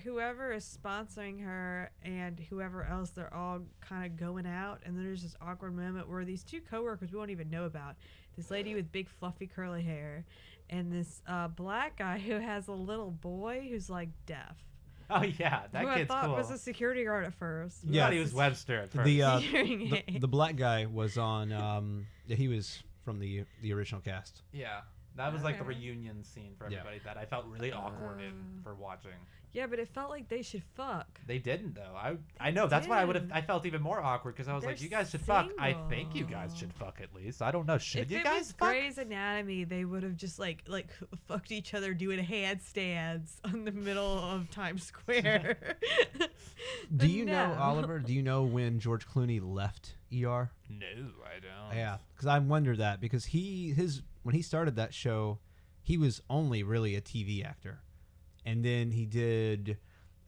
[0.02, 5.04] whoever is sponsoring her and whoever else, they're all kind of going out, and then
[5.04, 7.96] there's this awkward moment where these two coworkers we won't even know about,
[8.34, 10.24] this lady with big fluffy curly hair,
[10.70, 14.56] and this uh, black guy who has a little boy who's like deaf.
[15.10, 16.36] Oh yeah, that who I thought cool.
[16.36, 17.80] was a security guard at first.
[17.84, 18.04] Yeah.
[18.04, 19.04] thought he was Webster at first.
[19.04, 21.52] The uh, the, the black guy was on.
[21.52, 24.42] Um, he was from the the original cast.
[24.50, 24.80] yeah,
[25.16, 25.74] that was like the Okay.
[25.78, 26.78] reunion scene for Yeah.
[26.78, 28.62] everybody that I felt really awkward in Uh.
[28.62, 29.12] for watching.
[29.52, 31.20] yeah, but it felt like they should fuck.
[31.26, 31.94] They didn't though.
[31.96, 33.28] I I know that's why I would have.
[33.28, 33.32] did.
[33.32, 35.50] I felt even more awkward because I was like, They're you guys should fuck.
[35.58, 37.40] I think you guys should fuck at least.
[37.40, 37.78] I don't know.
[37.78, 38.68] Should if you it guys was fuck?
[38.70, 40.88] Grey's Anatomy, they would have just like like
[41.26, 45.56] fucked each other doing handstands on the middle of Times Square.
[46.18, 46.28] Do
[46.90, 47.60] But you know no.
[47.60, 47.98] Oliver?
[47.98, 50.50] Do you know when George Clooney left ER?
[50.68, 50.86] No,
[51.24, 51.76] I don't.
[51.76, 55.38] Yeah, because I wonder that because he his when he started that show,
[55.82, 57.80] he was only really a TV actor,
[58.44, 59.78] and then he did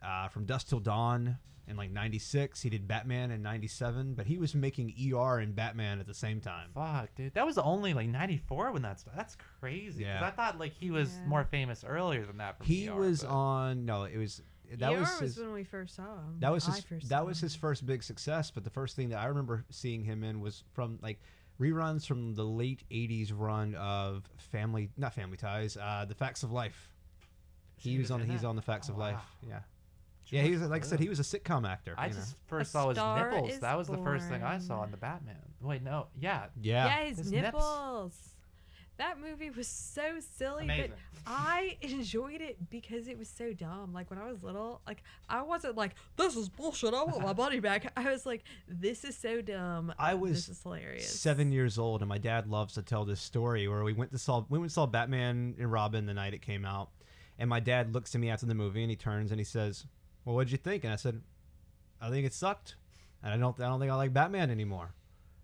[0.02, 2.62] uh, from Dusk Till Dawn in like '96.
[2.62, 6.40] He did Batman in '97, but he was making ER and Batman at the same
[6.40, 6.70] time.
[6.74, 7.34] Fuck, dude.
[7.34, 9.18] That was only like '94 when that started.
[9.18, 10.04] That's crazy.
[10.04, 10.24] Yeah.
[10.24, 11.26] I thought like he was Yeah.
[11.26, 12.58] more famous earlier than that.
[12.58, 14.40] From He ER, was but- on no, it was
[14.76, 16.36] that ER was was when we first saw him.
[16.40, 17.46] that was I his first that saw was him.
[17.46, 18.50] his first big success.
[18.52, 21.20] But the first thing that I remember seeing him in was from like
[21.60, 26.52] reruns from the late '80s run of Family, not Family Ties, uh, The Facts of
[26.52, 26.90] Life.
[27.76, 28.46] He, He was, was on he's that?
[28.48, 29.14] on The Facts Oh, of Life.
[29.14, 29.48] wow.
[29.48, 29.60] Yeah,
[30.26, 30.42] yeah.
[30.42, 31.94] He was George like I said, he was a sitcom actor.
[31.96, 32.18] I you know?
[32.18, 33.58] just first saw his nipples.
[33.60, 34.86] That was the first thing I saw born.
[34.86, 35.36] in the Batman.
[35.60, 36.86] Wait, no, yeah, yeah.
[36.86, 37.54] yeah, his, His nips.
[38.98, 40.90] That movie was so silly, Amazing.
[40.90, 43.92] but I enjoyed it because it was so dumb.
[43.94, 46.92] Like when I was little, like I wasn't like, "This is bullshit.
[46.92, 49.94] I want my money back." I was like, "This is so dumb.
[50.00, 53.20] I was this is hilarious." seven years old, and my dad loves to tell this
[53.20, 56.34] story where we went to saw we went and saw Batman and Robin the night
[56.34, 56.90] it came out,
[57.38, 59.86] and my dad looks at me after the movie and he turns and he says,
[60.24, 61.22] "Well, what'd you think?" And I said,
[62.00, 62.74] "I think it sucked,
[63.22, 64.92] and I don't I don't think I like Batman anymore."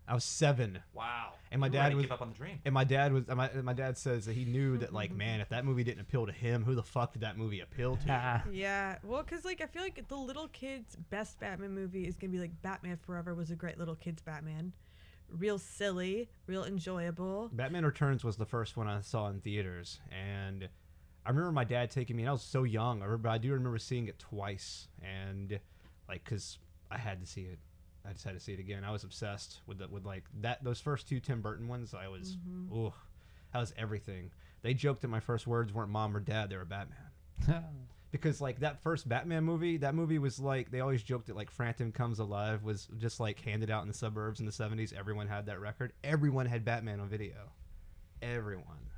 [0.07, 1.33] I was seven, wow.
[1.51, 2.59] And my You dad was- give up on the dream.
[2.65, 5.49] and my dad was my, my dad says that he knew that like man, if
[5.49, 8.43] that movie didn't appeal to him, who the fuck did that movie appeal to?
[8.53, 12.33] Yeah, well, because like I feel like the little kid's best Batman movie is gonna
[12.33, 14.73] be like Batman Forever was a great little kid's Batman,
[15.31, 17.49] real silly, real enjoyable.
[17.53, 20.69] Batman Returns was the first one I saw in theaters, and
[21.25, 22.25] I remember my dad taking me.
[22.25, 23.01] And I was so young.
[23.01, 25.59] I remember I do remember seeing it twice, and
[26.11, 26.59] like because
[26.91, 27.59] I had to see it.
[28.07, 28.85] I just had to see it again.
[28.85, 31.95] I was obsessed with the, with like that those first two Tim Burton ones.
[31.95, 32.37] I was
[32.73, 32.93] ooh,
[33.53, 34.31] that was everything.
[34.63, 36.99] They joked that my first words weren't mom or dad; they were Batman.
[38.11, 41.51] Because like that first Batman movie, that movie was like they always joked that like
[41.51, 44.93] Frampton Comes Alive was just like handed out in the suburbs in the seventies.
[44.97, 45.93] Everyone had that record.
[46.05, 47.51] Everyone had Batman on video.
[48.23, 48.89] Everyone.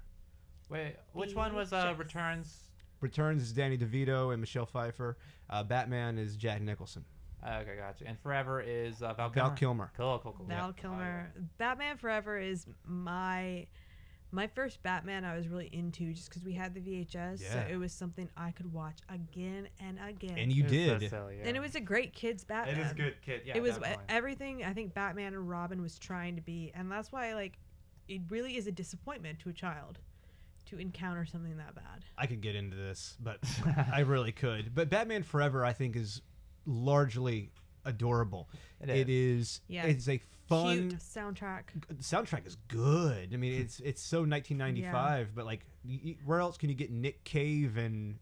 [0.68, 2.58] Wait, which one was uh, Returns?
[3.00, 5.16] Returns is Danny DeVito and Michelle Pfeiffer.
[5.48, 7.02] Uh, Batman is Jack Nicholson.
[7.44, 8.06] Okay, gotcha.
[8.06, 9.48] And Forever is uh, Val Kilmer.
[9.48, 9.92] Val Kilmer.
[9.96, 10.46] Cool, cool, cool.
[10.46, 10.82] Val Yeah.
[10.82, 11.32] Kilmer.
[11.58, 13.66] Batman Forever is my
[14.32, 17.76] my first Batman I was really into just because we had the VHS, so it
[17.76, 20.36] was something I could watch again and again.
[20.36, 21.46] And you It was so did.
[21.46, 22.78] And it was a great kids Batman.
[22.78, 23.42] It is good, kid.
[23.46, 24.04] Yeah, it was definitely.
[24.08, 27.58] everything I think Batman and Robin was trying to be, and that's why like
[28.08, 30.00] it really is a disappointment to a child
[30.66, 32.04] to encounter something that bad.
[32.18, 33.38] I could get into this, but
[33.92, 34.74] I really could.
[34.74, 36.20] But Batman Forever, I think, is
[36.66, 37.50] largely
[37.84, 38.48] adorable.
[38.80, 39.40] It It is.
[39.48, 39.60] is.
[39.68, 39.84] Yeah.
[39.86, 41.62] It's a fun Cute soundtrack.
[41.88, 43.32] the soundtrack is good.
[43.32, 46.90] I mean, it's it's so 1995, but like, y- y- where else can you get
[46.90, 48.18] Nick Cave and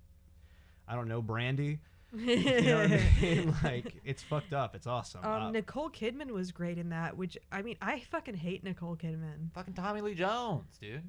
[0.87, 1.81] I don't know Brandy?
[2.17, 3.55] You know what I mean?
[3.65, 4.77] Like, it's fucked up.
[4.77, 5.25] It's awesome.
[5.25, 8.97] Um, Uh, Nicole Kidman was great in that, which I mean, I fucking hate Nicole
[8.97, 9.53] Kidman.
[9.53, 11.03] Fucking Tommy Lee Jones, dude.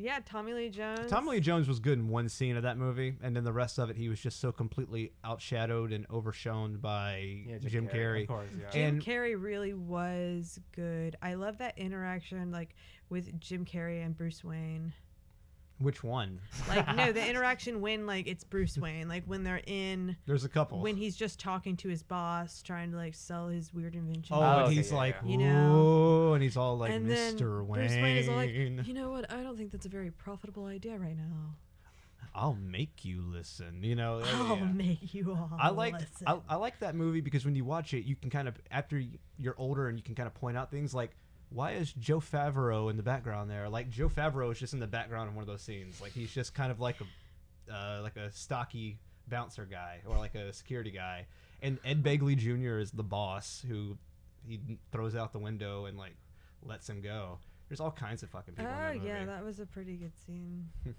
[0.00, 1.10] Yeah, Tommy Lee Jones.
[1.10, 3.78] Tommy Lee Jones was good in one scene of that movie, and then the rest
[3.78, 8.22] of it, he was just so completely outshadowed and overshone by Yeah, Jim, Carrey.
[8.22, 8.70] Of course, yeah.
[8.70, 11.16] Jim and- Carrey really was good.
[11.20, 12.74] I love that interaction, like
[13.10, 14.94] with Jim Carrey and Bruce Wayne.
[15.80, 16.40] Which one?
[16.68, 20.48] Like, no, the interaction when like it's Bruce Wayne, like when they're in, There's a
[20.48, 20.80] couple.
[20.80, 24.36] when he's just talking to his boss, trying to like sell his weird invention.
[24.36, 25.30] Oh, Oh, and okay, he's yeah, like, yeah.
[25.30, 25.72] You know?
[25.72, 27.64] "Whoa," and he's all like, and then Mr.
[27.64, 27.80] Wayne.
[27.86, 29.32] Bruce Wayne is all like, you know what?
[29.32, 31.54] I don't think that's a very profitable idea right now.
[32.34, 33.82] I'll make you listen.
[33.82, 34.64] You know, oh, I'll yeah.
[34.72, 35.50] make you all.
[35.58, 35.94] I like.
[36.26, 39.02] I, I like that movie because when you watch it, you can kind of after
[39.38, 41.10] you're older and you can kind of point out things like
[41.50, 43.68] why is Jon Favreau in the background there?
[43.68, 46.00] Like Jon Favreau is just in the background in one of those scenes.
[46.00, 48.98] Like he's just kind of like a uh, like a stocky
[49.28, 51.26] bouncer guy or like a security guy.
[51.62, 52.78] And Ed Begley Jr.
[52.78, 53.96] is the boss who
[54.46, 54.58] he
[54.92, 56.14] throws out the window and like
[56.64, 57.38] lets him go.
[57.68, 58.70] There's all kinds of fucking people.
[58.70, 59.06] in Oh that movie.
[59.08, 60.68] yeah, that was a pretty good scene.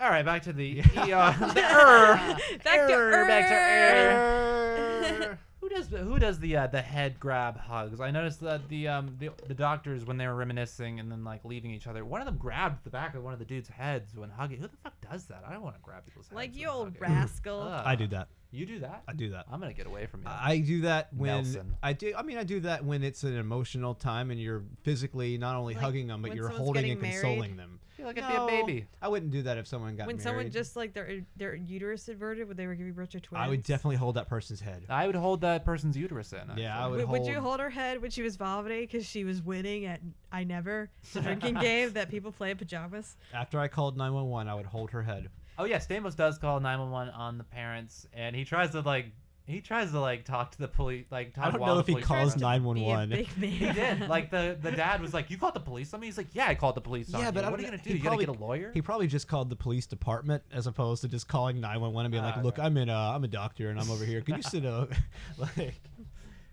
[0.00, 0.84] All right, back to the ER.
[0.84, 2.36] the er.
[2.62, 5.30] Back to Er, back to er.
[5.32, 5.38] er.
[5.60, 8.00] Who does who does the uh, the head grab hugs?
[8.00, 11.44] I noticed that the um the, the doctors when they were reminiscing and then like
[11.44, 14.16] leaving each other, one of them grabbed the back of one of the dude's heads
[14.16, 14.58] when hugging.
[14.60, 15.42] Who the fuck does that?
[15.46, 16.36] I don't want to grab people's heads.
[16.36, 17.00] Like you old hugging.
[17.00, 17.62] rascal.
[17.62, 17.82] Ugh.
[17.84, 18.28] I do that.
[18.50, 19.02] You do that?
[19.06, 19.44] I do that.
[19.52, 20.28] I'm gonna get away from you.
[20.30, 21.74] I do that when Nelson.
[21.82, 22.14] I do.
[22.16, 25.74] I mean, I do that when it's an emotional time and you're physically not only
[25.74, 27.20] Like, hugging them, but when you're someone's holding getting and married.
[27.22, 27.80] consoling them.
[27.96, 28.86] feel like it'd be a baby.
[29.02, 30.22] I wouldn't do that if someone got when married.
[30.22, 33.44] someone just like their their uterus inverted, would they were giving birth to twins?
[33.44, 34.84] I would definitely hold that person's head.
[34.88, 36.40] I would hold that person's uterus in.
[36.56, 36.96] Yeah, I actually.
[37.00, 39.42] would Would, would you hold- hold her head when she was vomiting because she was
[39.42, 40.00] winning at
[40.32, 43.16] I Never, the drinking game that people play in pajamas?
[43.34, 45.28] After I called 911, I would hold her head.
[45.58, 49.06] Oh yeah, Stamos does call 911 on the parents, and he tries to like
[49.46, 51.94] he tries to like talk to the police, like talk I don't know if he
[51.96, 52.62] calls are around.
[52.74, 53.24] Be 911.
[53.24, 54.00] He did.
[54.08, 56.46] Like the the dad was like, "You called the police on me." He's like, "Yeah,
[56.48, 57.90] I called the police on Yeah, you." but I what are you gonna do?
[57.90, 58.70] he You probably- gotta get a lawyer.
[58.74, 62.22] He probably just called the police department as opposed to just calling 911 and being
[62.24, 62.66] Ah, like, "Look, okay.
[62.66, 62.88] I'm in.
[62.90, 64.20] Uh, I'm a doctor and I'm over here.
[64.20, 64.92] Can you sit up?"
[65.38, 65.74] like,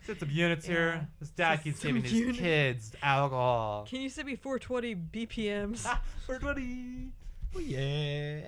[0.06, 0.94] Set some units here.
[0.96, 1.06] Yeah.
[1.20, 2.40] This dad keeps some giving his units.
[2.40, 3.86] kids alcohol.
[3.90, 5.80] Can you send me 420 BPMs?
[6.28, 7.10] 420.
[7.56, 8.48] oh, yeah.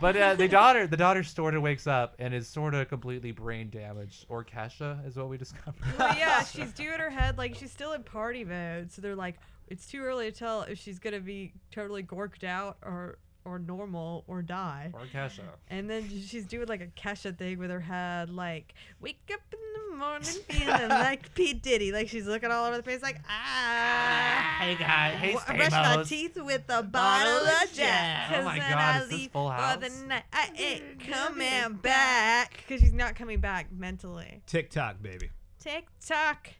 [0.00, 3.32] But uh, the daughter, the daughter sort of wakes up and is sort of completely
[3.32, 4.26] brain damaged.
[4.28, 5.82] Or Kesha is what we discovered.
[5.98, 8.92] well, yeah, she's doing her head like she's still in party mode.
[8.92, 9.36] So they're like,
[9.66, 13.18] it's too early to tell if she's gonna be totally gorked out or
[13.48, 14.90] or normal or die.
[14.92, 15.40] or Kesha.
[15.68, 19.58] And then she's doing like a Kesha thing with her head, like wake up in
[19.90, 24.56] the morning feeling like P Diddy, like she's looking all over the place, like ah.
[24.60, 28.28] Hey guys, hey Wa- brush my teeth with a bottle of Jack.
[28.30, 30.02] Oh 'cause my then God, I is this leave Full for the House?
[30.06, 30.22] night.
[30.32, 34.42] I ain't coming back because she's not coming back mentally.
[34.46, 35.30] TikTok, baby.
[35.58, 36.50] Tick tock.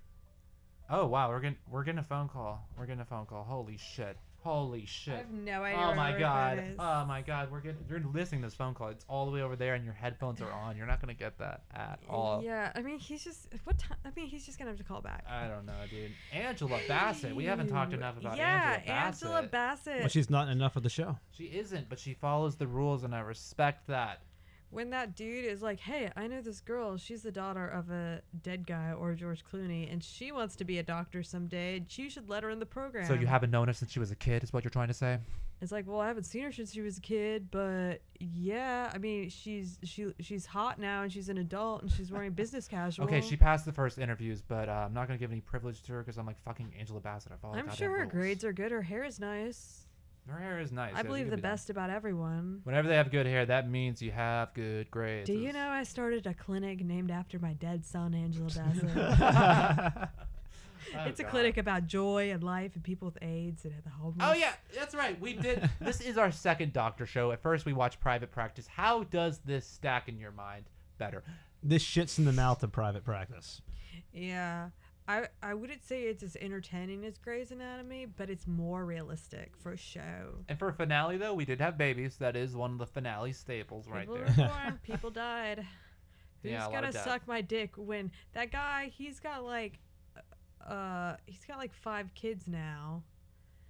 [0.91, 2.66] Oh wow, we're getting we're getting a phone call.
[2.76, 3.45] We're getting a phone call.
[3.45, 4.16] Holy shit.
[4.43, 5.16] Holy I shit.
[5.16, 5.80] have no idea.
[5.80, 6.64] Oh my god.
[6.78, 7.51] Oh my god.
[7.51, 8.89] We're getting you're listening to this phone call.
[8.89, 10.76] It's all the way over there and your headphones are on.
[10.76, 12.43] You're not gonna get that at all.
[12.43, 13.99] Yeah, I mean he's just what time?
[14.05, 15.24] I mean he's just gonna have to call back.
[15.28, 16.12] I don't know, dude.
[16.32, 17.34] Angela Bassett.
[17.34, 19.26] We haven't talked enough about yeah, Angela Bassett.
[19.26, 19.99] Angela Bassett.
[20.01, 21.18] Well, she's not enough of the show.
[21.32, 24.20] She isn't, but she follows the rules and I respect that.
[24.70, 26.96] When that dude is like, "Hey, I know this girl.
[26.96, 30.78] She's the daughter of a dead guy or George Clooney, and she wants to be
[30.78, 31.76] a doctor someday.
[31.78, 33.98] And you should let her in the program." So you haven't known her since she
[33.98, 35.18] was a kid, is what you're trying to say?
[35.60, 38.98] It's like, well, I haven't seen her since she was a kid, but yeah, I
[38.98, 43.06] mean, she's she she's hot now and she's an adult and she's wearing business casual.
[43.06, 45.92] Okay, she passed the first interviews, but uh, I'm not gonna give any privilege to
[45.94, 47.32] her because I'm like fucking Angela Bassett.
[47.32, 47.54] I follow.
[47.54, 48.70] I'm sure her grades are good.
[48.70, 49.88] Her hair is nice.
[50.28, 50.92] Her hair is nice.
[50.94, 51.50] I believe the be done.
[51.52, 52.60] best about everyone.
[52.64, 55.26] Whenever they have good hair, that means you have good grades.
[55.26, 60.08] Do you It's- know I started a clinic named after my dead son, Angela Bassett?
[60.94, 61.30] Oh, it's a God.
[61.30, 64.18] clinic about joy and life and people with AIDS and the homeless.
[64.28, 65.18] Oh yeah, that's right.
[65.20, 65.68] We did.
[65.80, 67.32] this is our second doctor show.
[67.32, 68.66] At first, we watched Private Practice.
[68.66, 70.64] How does this stack in your mind
[70.98, 71.22] better?
[71.62, 73.60] This shits in the mouth of private practice.
[74.12, 74.68] Yeah.
[75.09, 79.72] I, I wouldn't say it's as entertaining as Grey's Anatomy, but it's more realistic for
[79.72, 80.44] a show.
[80.48, 82.16] And for finale, though, we did have babies.
[82.18, 84.26] That is one of the finale staples right people there.
[84.26, 85.66] were born, people died.
[86.42, 88.92] Who's Yeah, gonna suck my dick when that guy?
[88.94, 89.78] He's got like,
[90.66, 93.02] uh, he's got like five kids now.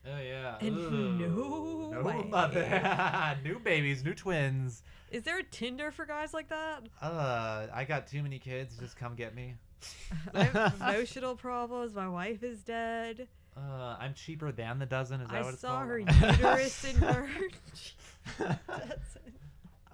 [0.06, 0.56] Oh yeah.
[0.60, 1.90] And Ooh.
[1.94, 2.24] no way.
[2.28, 4.82] mother- new babies, new twins.
[5.10, 6.82] Is there a Tinder for guys like that?
[7.00, 8.76] Uh, I got too many kids.
[8.78, 9.54] Just come get me.
[10.34, 11.94] I have emotional problems.
[11.94, 13.28] My wife is dead.
[13.56, 15.20] Uh, I'm cheaper than the dozen.
[15.20, 15.88] Is that I what it's saw called?
[15.88, 15.98] her
[16.30, 17.96] uterus inverge.
[18.38, 19.34] That's it.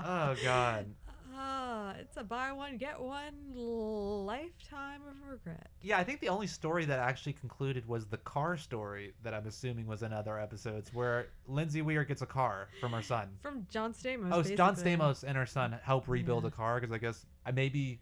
[0.04, 0.86] Oh God.
[1.36, 5.68] Ah, it's a buy one get one lifetime of regret.
[5.82, 9.46] Yeah, I think the only story that actually concluded was the car story that I'm
[9.46, 13.30] assuming was in other episodes, where Lindsay Weir gets a car from her son.
[13.42, 14.28] From John Stamos.
[14.30, 14.76] Oh, it's John.
[14.76, 16.48] Stamos and her son help rebuild Yeah.
[16.48, 17.98] a car because I guess I maybe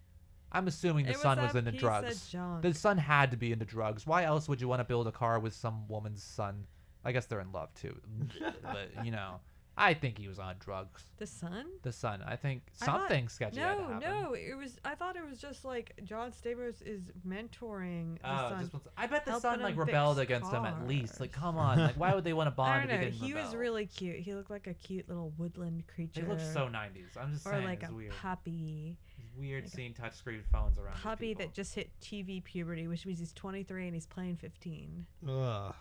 [0.53, 2.29] I'm assuming the It was son was that into piece of drugs.
[2.29, 2.63] junk.
[2.63, 4.07] The son had to be into drugs.
[4.07, 6.67] Why else would you want to build a car with some woman's son?
[7.05, 7.99] I guess they're in love too,
[8.63, 9.41] but you know,
[9.77, 11.03] I think he was on drugs.
[11.17, 11.65] The son?
[11.83, 14.11] The son, I think I thought- something sketchy had to No, happen.
[14.23, 14.35] no.
[14.35, 14.79] It was.
[14.85, 18.61] I thought it was just like John Stamos is mentoring the Oh, son.
[18.61, 21.19] just wants- I bet the helping son like him rebelled against him at least.
[21.21, 23.27] Like, come on, like why would they want to bond I to don't know.
[23.27, 23.57] He was rebel?
[23.59, 24.17] really cute.
[24.21, 26.21] He looked like a cute little woodland creature.
[26.23, 27.17] They look so 90s.
[27.21, 28.13] I'm just or saying, like it's a weird.
[28.13, 28.99] puppy.
[29.33, 30.97] It's weird like a seeing touchscreen phones around.
[30.97, 35.07] Puppy that just hit TV puberty, which means he's 23 and he's playing 15.
[35.29, 35.75] Ugh.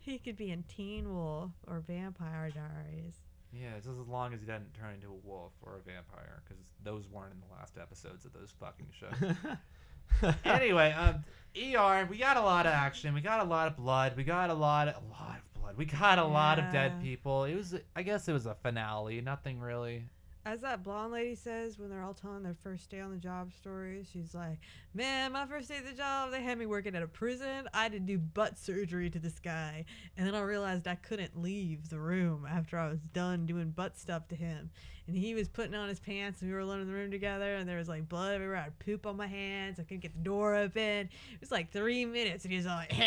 [0.00, 3.14] he could be in Teen Wolf or Vampire Diaries.
[3.52, 6.62] Yeah, just as long as he doesn't turn into a wolf or a vampire, because
[6.84, 10.34] those weren't in the last episodes of those fucking shows.
[10.44, 11.24] anyway, um,
[11.56, 13.12] ER, we got a lot of action.
[13.12, 14.16] We got a lot of blood.
[14.16, 15.76] We got a lot of a lot of blood.
[15.76, 17.44] We got a lot of dead people.
[17.44, 19.20] It was, I guess, it was a finale.
[19.20, 20.04] Nothing really.
[20.46, 23.52] As that blonde lady says when they're all telling their first day on the job
[23.52, 24.58] stories, she's like,
[24.94, 27.68] Man, my first day at the job, they had me working at a prison.
[27.74, 29.84] I had to do butt surgery to this guy.
[30.16, 33.98] And then I realized I couldn't leave the room after I was done doing butt
[33.98, 34.70] stuff to him.
[35.06, 37.56] And he was putting on his pants, and we were alone in the room together,
[37.56, 38.56] and there was like blood everywhere.
[38.56, 39.78] I had poop on my hands.
[39.78, 41.10] I couldn't get the door open.
[41.32, 42.94] It was like three minutes, and he was like,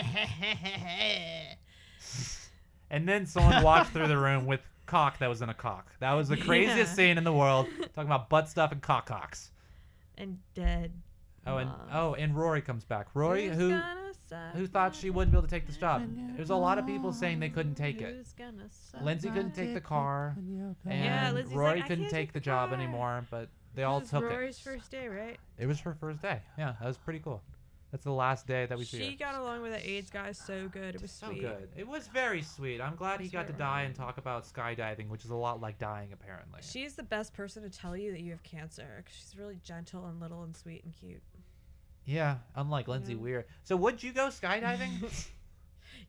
[2.92, 5.92] And then someone walked through the room with cock that was in a cock.
[6.00, 6.96] That was the craziest Yeah.
[6.96, 7.68] scene in the world.
[7.96, 9.52] Talking about butt stuff and cock cocks.
[10.18, 10.92] and dead.
[11.46, 11.90] Oh, and moms.
[11.94, 13.08] oh, and Rory comes back.
[13.14, 13.82] Rory, Who's who
[14.56, 16.02] who thought she wouldn't be able to take this job.
[16.36, 18.16] There's a lot of people saying they couldn't take it.
[18.16, 18.70] Who's gonna
[19.04, 22.34] Lindsay couldn't take the car, and Yeah, Lindsay's Rory like, "I couldn't can't take take
[22.34, 23.26] the the job car." anymore.
[23.30, 24.62] But they all This is took Rory's it.
[24.64, 25.38] first day, right?
[25.58, 26.42] It was her first day.
[26.58, 27.42] Yeah, that was pretty cool.
[27.94, 29.18] That's the last day that we see She her.
[29.18, 30.96] got along with the AIDS guy so good.
[30.96, 31.42] It was so sweet.
[31.42, 31.70] good.
[31.78, 32.82] It was very sweet.
[32.82, 35.78] I'm glad he got to die and talk about skydiving, which is a lot like
[35.78, 36.62] dying apparently.
[36.64, 40.20] She's the best person to tell you that you have cancer she's really gentle and
[40.20, 41.22] little and sweet and cute.
[42.06, 43.20] Yeah, unlike Lindsay Yeah.
[43.20, 43.46] Weir.
[43.64, 45.30] So would you go skydiving?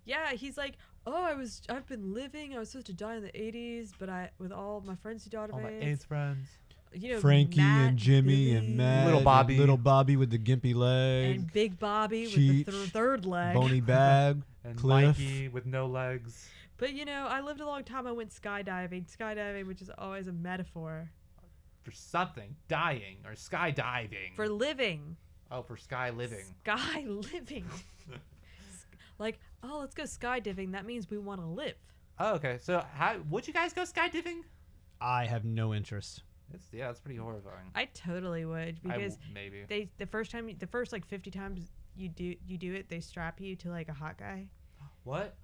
[0.07, 0.74] Yeah, he's like,
[1.07, 2.55] oh, I was, I've been living.
[2.55, 5.30] I was supposed to die in the '80s, but I, with all my friends who
[5.30, 6.49] died of All my AIDS, AIDS friends.
[6.95, 9.59] You know, Frankie Matt, and Jimmy Billy, and Matt, Little and Bobby.
[9.59, 13.55] little Bobby with the gimpy leg, and Big Bobby with the thir- third leg.
[13.55, 15.19] bony bag, And Cliff.
[15.19, 16.49] Mikey with no legs.
[16.77, 18.07] But you know, I lived a long time.
[18.07, 19.05] I went skydiving.
[19.15, 21.09] Skydiving, which is always a metaphor
[21.83, 22.57] For something.
[22.69, 24.35] Dying or skydiving.
[24.35, 25.17] for living.
[25.51, 26.45] oh, for sky living.
[26.65, 27.65] Sky living.
[29.19, 30.73] Like, oh, let's go skydiving.
[30.73, 31.77] That means we want to live.
[32.19, 32.59] Oh, okay.
[32.61, 34.41] So how would you guys go skydiving?
[35.01, 36.23] I have no interest.
[36.53, 37.71] It's yeah, it's pretty horrifying.
[37.75, 39.65] I totally would I because w- maybe.
[39.69, 43.01] they the first time the first like 50 times you do you do it, they
[43.01, 44.49] strap you to like a hot guy.
[45.05, 45.37] What?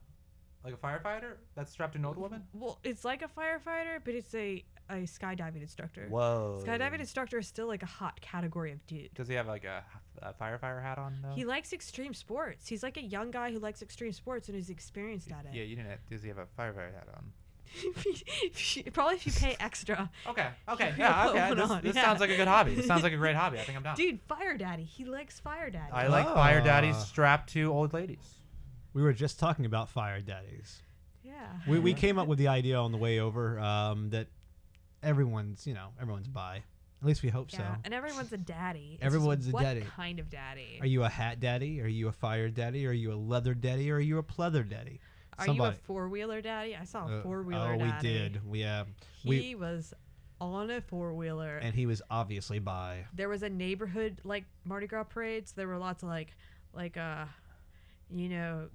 [0.65, 2.43] Like a firefighter that's strapped to an old woman?
[2.53, 6.07] Well, it's like a firefighter, but it's a a skydiving instructor.
[6.09, 6.63] Whoa.
[6.67, 9.15] Skydiving instructor is still like a hot category of dude.
[9.15, 9.85] Does he have like a,
[10.21, 11.35] a firefighter hat on though?
[11.35, 12.69] He likes extreme sports.
[12.69, 15.55] He's like a young guy who likes extreme sports and is experienced at it.
[15.55, 16.01] yeah, you didn't.
[16.11, 17.33] Does he have a firefighter hat on?
[18.43, 20.11] If you- Probably if you pay extra.
[20.29, 20.47] Okay.
[20.69, 20.95] Okay.
[20.99, 21.29] Yeah.
[21.29, 21.55] Okay.
[21.55, 22.05] This, this yeah.
[22.05, 22.75] sounds like a good hobby.
[22.75, 23.59] This sounds like a great hobby.
[23.59, 23.97] I think I'm down.
[23.97, 24.85] Dude, Fire Daddy.
[24.85, 25.93] He likes Fire Daddy.
[25.93, 27.01] I like fire daddies Ah.
[27.01, 28.39] strapped to old ladies.
[28.93, 30.83] We were just talking about fire daddies.
[31.23, 31.33] Yeah.
[31.69, 34.27] We, we came up with the idea on the way over um, that
[35.03, 36.63] everyone's you know everyone's bi.
[37.03, 37.65] At least we hope Yeah, so.
[37.85, 38.99] and everyone's a daddy.
[39.01, 39.81] It's Everyone's a what daddy.
[39.97, 40.77] kind of daddy?
[40.83, 41.81] Are you a hat daddy?
[41.81, 42.87] Are you a fire daddy?
[42.87, 43.91] Are you a leather daddy?
[43.91, 45.01] Or are you a pleather daddy?
[45.41, 46.77] Are Somebody- you a four wheeler daddy?
[46.77, 48.09] I saw a Uh, four wheeler Oh, daddy.
[48.09, 48.47] we did.
[48.47, 48.85] We uh,
[49.23, 49.93] He we was
[50.41, 51.59] on a four wheeler.
[51.59, 53.07] and he was obviously by.
[53.15, 55.53] there was a neighborhood like Mardi Gras parades.
[55.53, 56.35] There were lots of like,
[56.73, 57.25] like uh,
[58.11, 58.69] you know,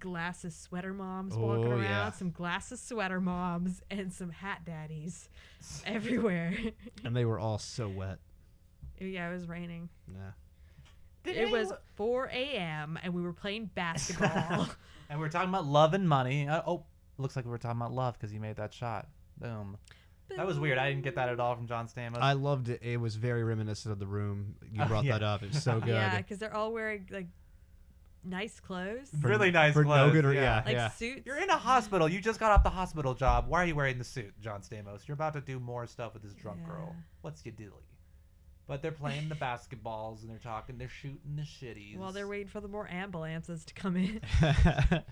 [0.00, 1.82] glasses sweater moms walking Oh, around.
[1.82, 2.10] yeah.
[2.10, 5.28] Some glasses sweater moms and some hat daddies
[5.86, 6.54] everywhere.
[7.04, 8.18] and they were all so wet.
[9.00, 9.88] yeah, it was raining.
[10.08, 10.32] Yeah.
[11.24, 12.98] Did it was 4 a.m.
[13.00, 14.68] and we were playing basketball.
[15.12, 16.48] And we are talking about love and money.
[16.48, 16.84] Uh, oh,
[17.18, 19.06] looks like we were talking about love because you made that shot.
[19.38, 19.76] Boom.
[20.36, 20.78] That was weird.
[20.78, 22.16] I didn't get that at all from John Stamos.
[22.18, 22.80] I loved it.
[22.82, 24.54] It was very reminiscent of the room.
[24.72, 25.12] You Oh, brought yeah.
[25.18, 25.42] that up.
[25.42, 25.88] It's so good.
[25.90, 27.26] Yeah, because they're all wearing like
[28.24, 30.62] nice clothes, For- really nice for no good re- yeah.
[30.66, 30.82] yeah.
[30.84, 31.26] like suits.
[31.26, 32.08] You're in a hospital.
[32.08, 33.46] You just got off the hospital job.
[33.48, 35.06] Why are you wearing the suit, John Stamos?
[35.06, 36.96] You're about to do more stuff with this drunk girl.
[37.20, 37.72] What's your dilly?
[38.72, 40.78] But they're playing the basketballs and they're talking.
[40.78, 41.98] They're shooting the shitties.
[41.98, 44.18] While they're waiting for the more ambulances to come in.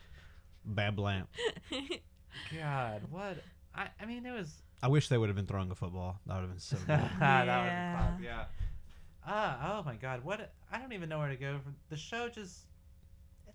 [0.65, 1.27] Bam blam.
[2.59, 3.37] God, what?
[3.75, 4.51] I, I mean, it was.
[4.83, 6.19] I wish they would have been throwing a football.
[6.25, 6.87] That would have been so good.
[6.89, 7.93] that would Yeah.
[7.97, 8.23] be fun.
[8.25, 8.45] Yeah.
[9.27, 10.25] Ah, oh my God.
[10.25, 10.55] What?
[10.73, 11.59] I don't even know where to go.
[11.63, 12.61] From the show just.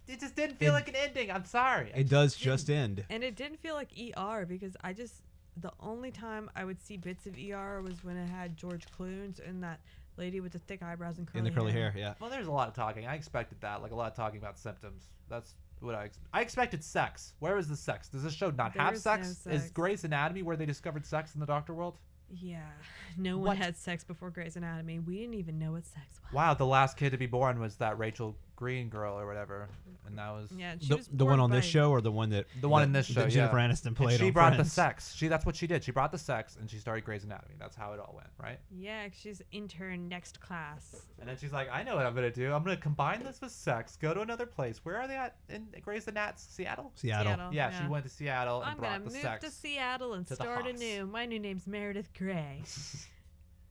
[0.08, 1.32] It just didn't feel It- like an ending.
[1.32, 1.92] I'm sorry.
[1.96, 2.44] I it does didn't.
[2.46, 3.06] just end.
[3.10, 5.24] And it didn't feel like ER because I just
[5.58, 9.40] the only time I would see bits of ER was when it had George Clooney
[9.48, 9.80] and that
[10.18, 12.14] lady with the thick eyebrows and curly In the curly hair, yeah.
[12.20, 13.06] Well, there's a lot of talking.
[13.08, 15.04] I expected that, like a lot of talking about symptoms.
[15.30, 17.34] That's what I ex- I expected sex.
[17.40, 18.08] Where is the sex?
[18.10, 19.28] Does this show not There have is no sex?
[19.28, 19.72] Is sex.
[19.72, 21.98] Grey's Anatomy where they discovered sex in the doctor world?
[22.30, 22.60] Yeah,
[23.18, 23.58] no one What?
[23.58, 25.00] had sex before Grey's Anatomy.
[25.00, 26.34] We didn't even know what sex was.
[26.34, 29.68] Wow, the last kid to be born was that Rachel Green girl or whatever,
[30.08, 32.02] and that was Yeah, she The, was the one born on this by- show or
[32.02, 33.22] the one that the one that- in this show.
[33.22, 33.68] that Jennifer yeah.
[33.70, 35.14] Aniston And played she on brought the sex.
[35.16, 35.84] She that's what she did.
[35.84, 37.56] She brought the sex and she started Grey's Anatomy.
[37.60, 38.60] That's how it all went, right?
[38.72, 41.06] Yeah, she's intern next class.
[41.20, 42.54] And then she's like, I know what I'm gonna do.
[42.54, 43.98] I'm gonna combine this with sex.
[43.98, 44.80] Go to another place.
[44.84, 46.36] Where are they at in Grey's Anatomy?
[46.38, 46.92] Seattle.
[46.96, 47.54] Seattle.
[47.54, 49.44] Yeah, she went to Seattle and I'm brought gonna the move sex.
[49.46, 50.76] to Seattle and to the start house.
[50.82, 51.06] anew.
[51.06, 52.62] My new name's Meredith Grey.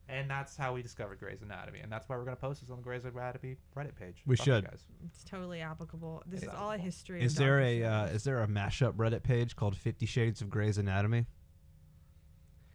[0.07, 2.77] And that's how we discovered Grey's Anatomy, and that's why we're gonna post this on
[2.77, 4.21] the Grey's Anatomy Reddit page.
[4.27, 4.63] We Fuck you should.
[4.65, 4.83] guys.
[5.05, 6.21] It's totally applicable.
[6.27, 7.23] This It's is all a history.
[7.23, 10.49] Is of there a uh, is there a mashup Reddit page called Fifty Shades of
[10.49, 11.25] Grey's Anatomy?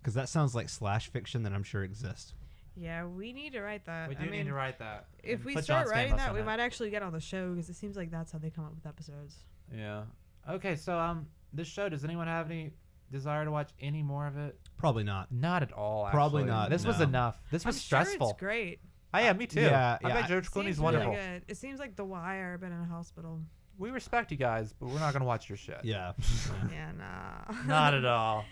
[0.00, 2.34] Because that sounds like slash fiction that I'm sure exists.
[2.74, 4.08] Yeah, we need to write that.
[4.08, 5.06] We do I need to write that.
[5.22, 6.46] if and we put start John writing that, on we it.
[6.46, 8.74] might actually get on the show because it seems like that's how they come up
[8.74, 9.36] with episodes.
[9.72, 10.02] Yeah.
[10.48, 11.88] Okay, so um, this show.
[11.88, 12.72] Does anyone have any
[13.10, 14.58] desire to watch any more of it?
[14.78, 15.30] Probably not.
[15.32, 16.08] Not at all.
[16.10, 16.54] Probably actually.
[16.56, 17.04] not, This was no.
[17.04, 17.40] enough.
[17.50, 18.26] This was I'm stressful.
[18.26, 18.80] Sure it's great.
[19.12, 19.38] I am.
[19.38, 19.60] Me too.
[19.60, 21.14] Yeah, I yeah, bet I- George Seems Clooney's really wonderful.
[21.14, 21.42] good.
[21.48, 23.40] It seems like The Wire, but in a hospital.
[23.78, 25.80] We respect you guys, but we're not gonna watch your shit.
[25.84, 26.12] Yeah.
[26.70, 27.54] yeah, nah.
[27.66, 28.44] Not at all.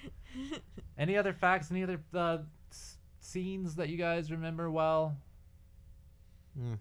[0.96, 1.70] Any other facts?
[1.70, 2.38] Any other uh,
[2.72, 5.16] s- scenes that you guys remember well?
[6.58, 6.78] Mm,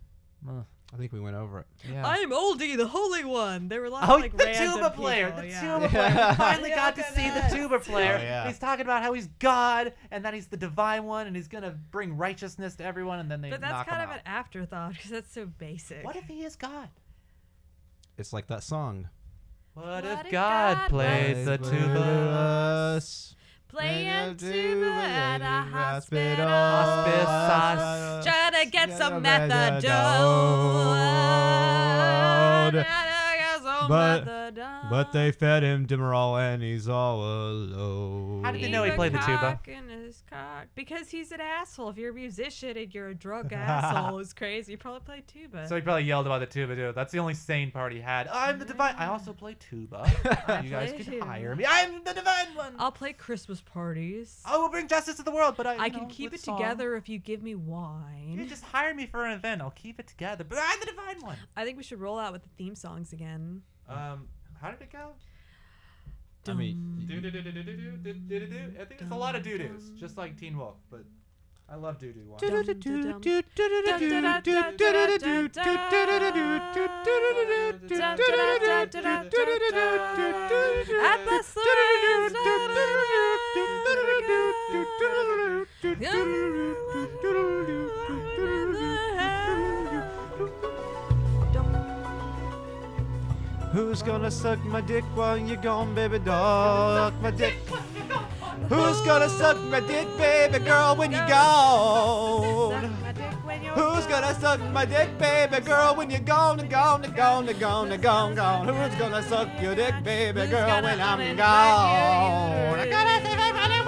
[0.47, 0.51] Uh,
[0.93, 1.65] I think we went over it.
[1.91, 2.07] yeah.
[2.07, 3.67] I'm Oldie, the Holy One.
[3.67, 5.25] There were lots Oh, of like the random tuba player!
[5.27, 5.61] people, The yeah.
[5.79, 6.27] tuba player!
[6.29, 8.17] We finally Yeah, got to see the tuba player.
[8.17, 8.47] Oh, yeah.
[8.47, 11.71] He's talking about how he's God and that he's the divine one and he's gonna
[11.91, 14.21] bring righteousness to everyone, and then they But that's knock kind him of out.
[14.21, 16.05] an afterthought because that's so basic.
[16.05, 16.87] What if he is God?
[18.17, 19.09] It's like that song.
[19.73, 23.01] What, What if if God God played was the with tuba?
[23.69, 26.47] Playing tuba at a hospital.
[26.47, 28.25] Hospice.
[28.25, 29.83] Trying to get some methadone.
[33.87, 34.89] But- methadone.
[34.89, 38.43] But they fed him Demerol and he's all alone.
[38.43, 39.59] How did they know he played the tuba?
[39.67, 40.67] in his cock.
[40.75, 41.89] Because he's an asshole.
[41.89, 44.73] If you're a musician and you're a drunk asshole, it's crazy.
[44.73, 45.67] You probably play tuba.
[45.67, 46.93] So he probably yelled about the tuba too.
[46.95, 48.27] That's the only sane part he had.
[48.27, 48.95] I'm the divine.
[48.97, 50.09] I also play tuba.
[50.63, 51.25] you guys play can tuba.
[51.25, 51.65] hire me.
[51.67, 52.75] I'm the divine one.
[52.79, 54.41] I'll play Christmas parties.
[54.45, 55.77] I will bring justice to the world, but I.
[55.77, 56.57] I can know, keep it song.
[56.57, 58.45] together if you give me You wine.
[58.49, 59.61] just hire me for an event.
[59.61, 60.43] I'll keep it together.
[60.43, 61.37] But I'm the divine one.
[61.55, 63.61] I think we should roll out with the theme songs again.
[63.89, 64.27] Um,
[64.59, 65.11] how did it go?
[66.47, 68.59] I mean, Do do do do do do do do do do.
[68.79, 70.77] I think it's a lot of doo doos, just like Teen Wolf.
[70.89, 71.03] But
[71.69, 72.39] I love doo doo one.
[80.99, 81.61] I bless the
[93.77, 97.13] Who's gonna suck my dick while you're gone, baby dog?
[97.21, 97.53] My dick.
[98.69, 102.71] Who's gonna suck my dick, baby girl, when you're gone?
[102.81, 106.59] Suck my dick when you're Who's gonna suck my dick, baby girl, when you're gone
[106.59, 108.67] and gone and gone and gone and gone gone?
[108.67, 112.79] Who's gonna suck your dick, baby girl, when I'm gone?
[112.79, 113.87] I gotta save everybody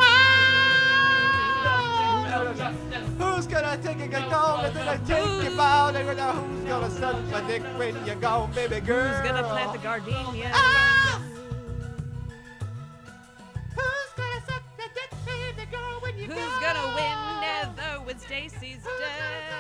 [3.19, 5.93] Who's gonna take a good call and then I take you out?
[5.93, 9.09] And who's gonna suck my dick when you're gone, baby girl?
[9.09, 10.51] Who's gonna plant the gardenia?
[10.53, 11.21] Ah!
[13.75, 18.83] Who's gonna suck the dick, baby girl, when you're Who's gonna win Nether when Stacy's
[18.83, 19.59] dead?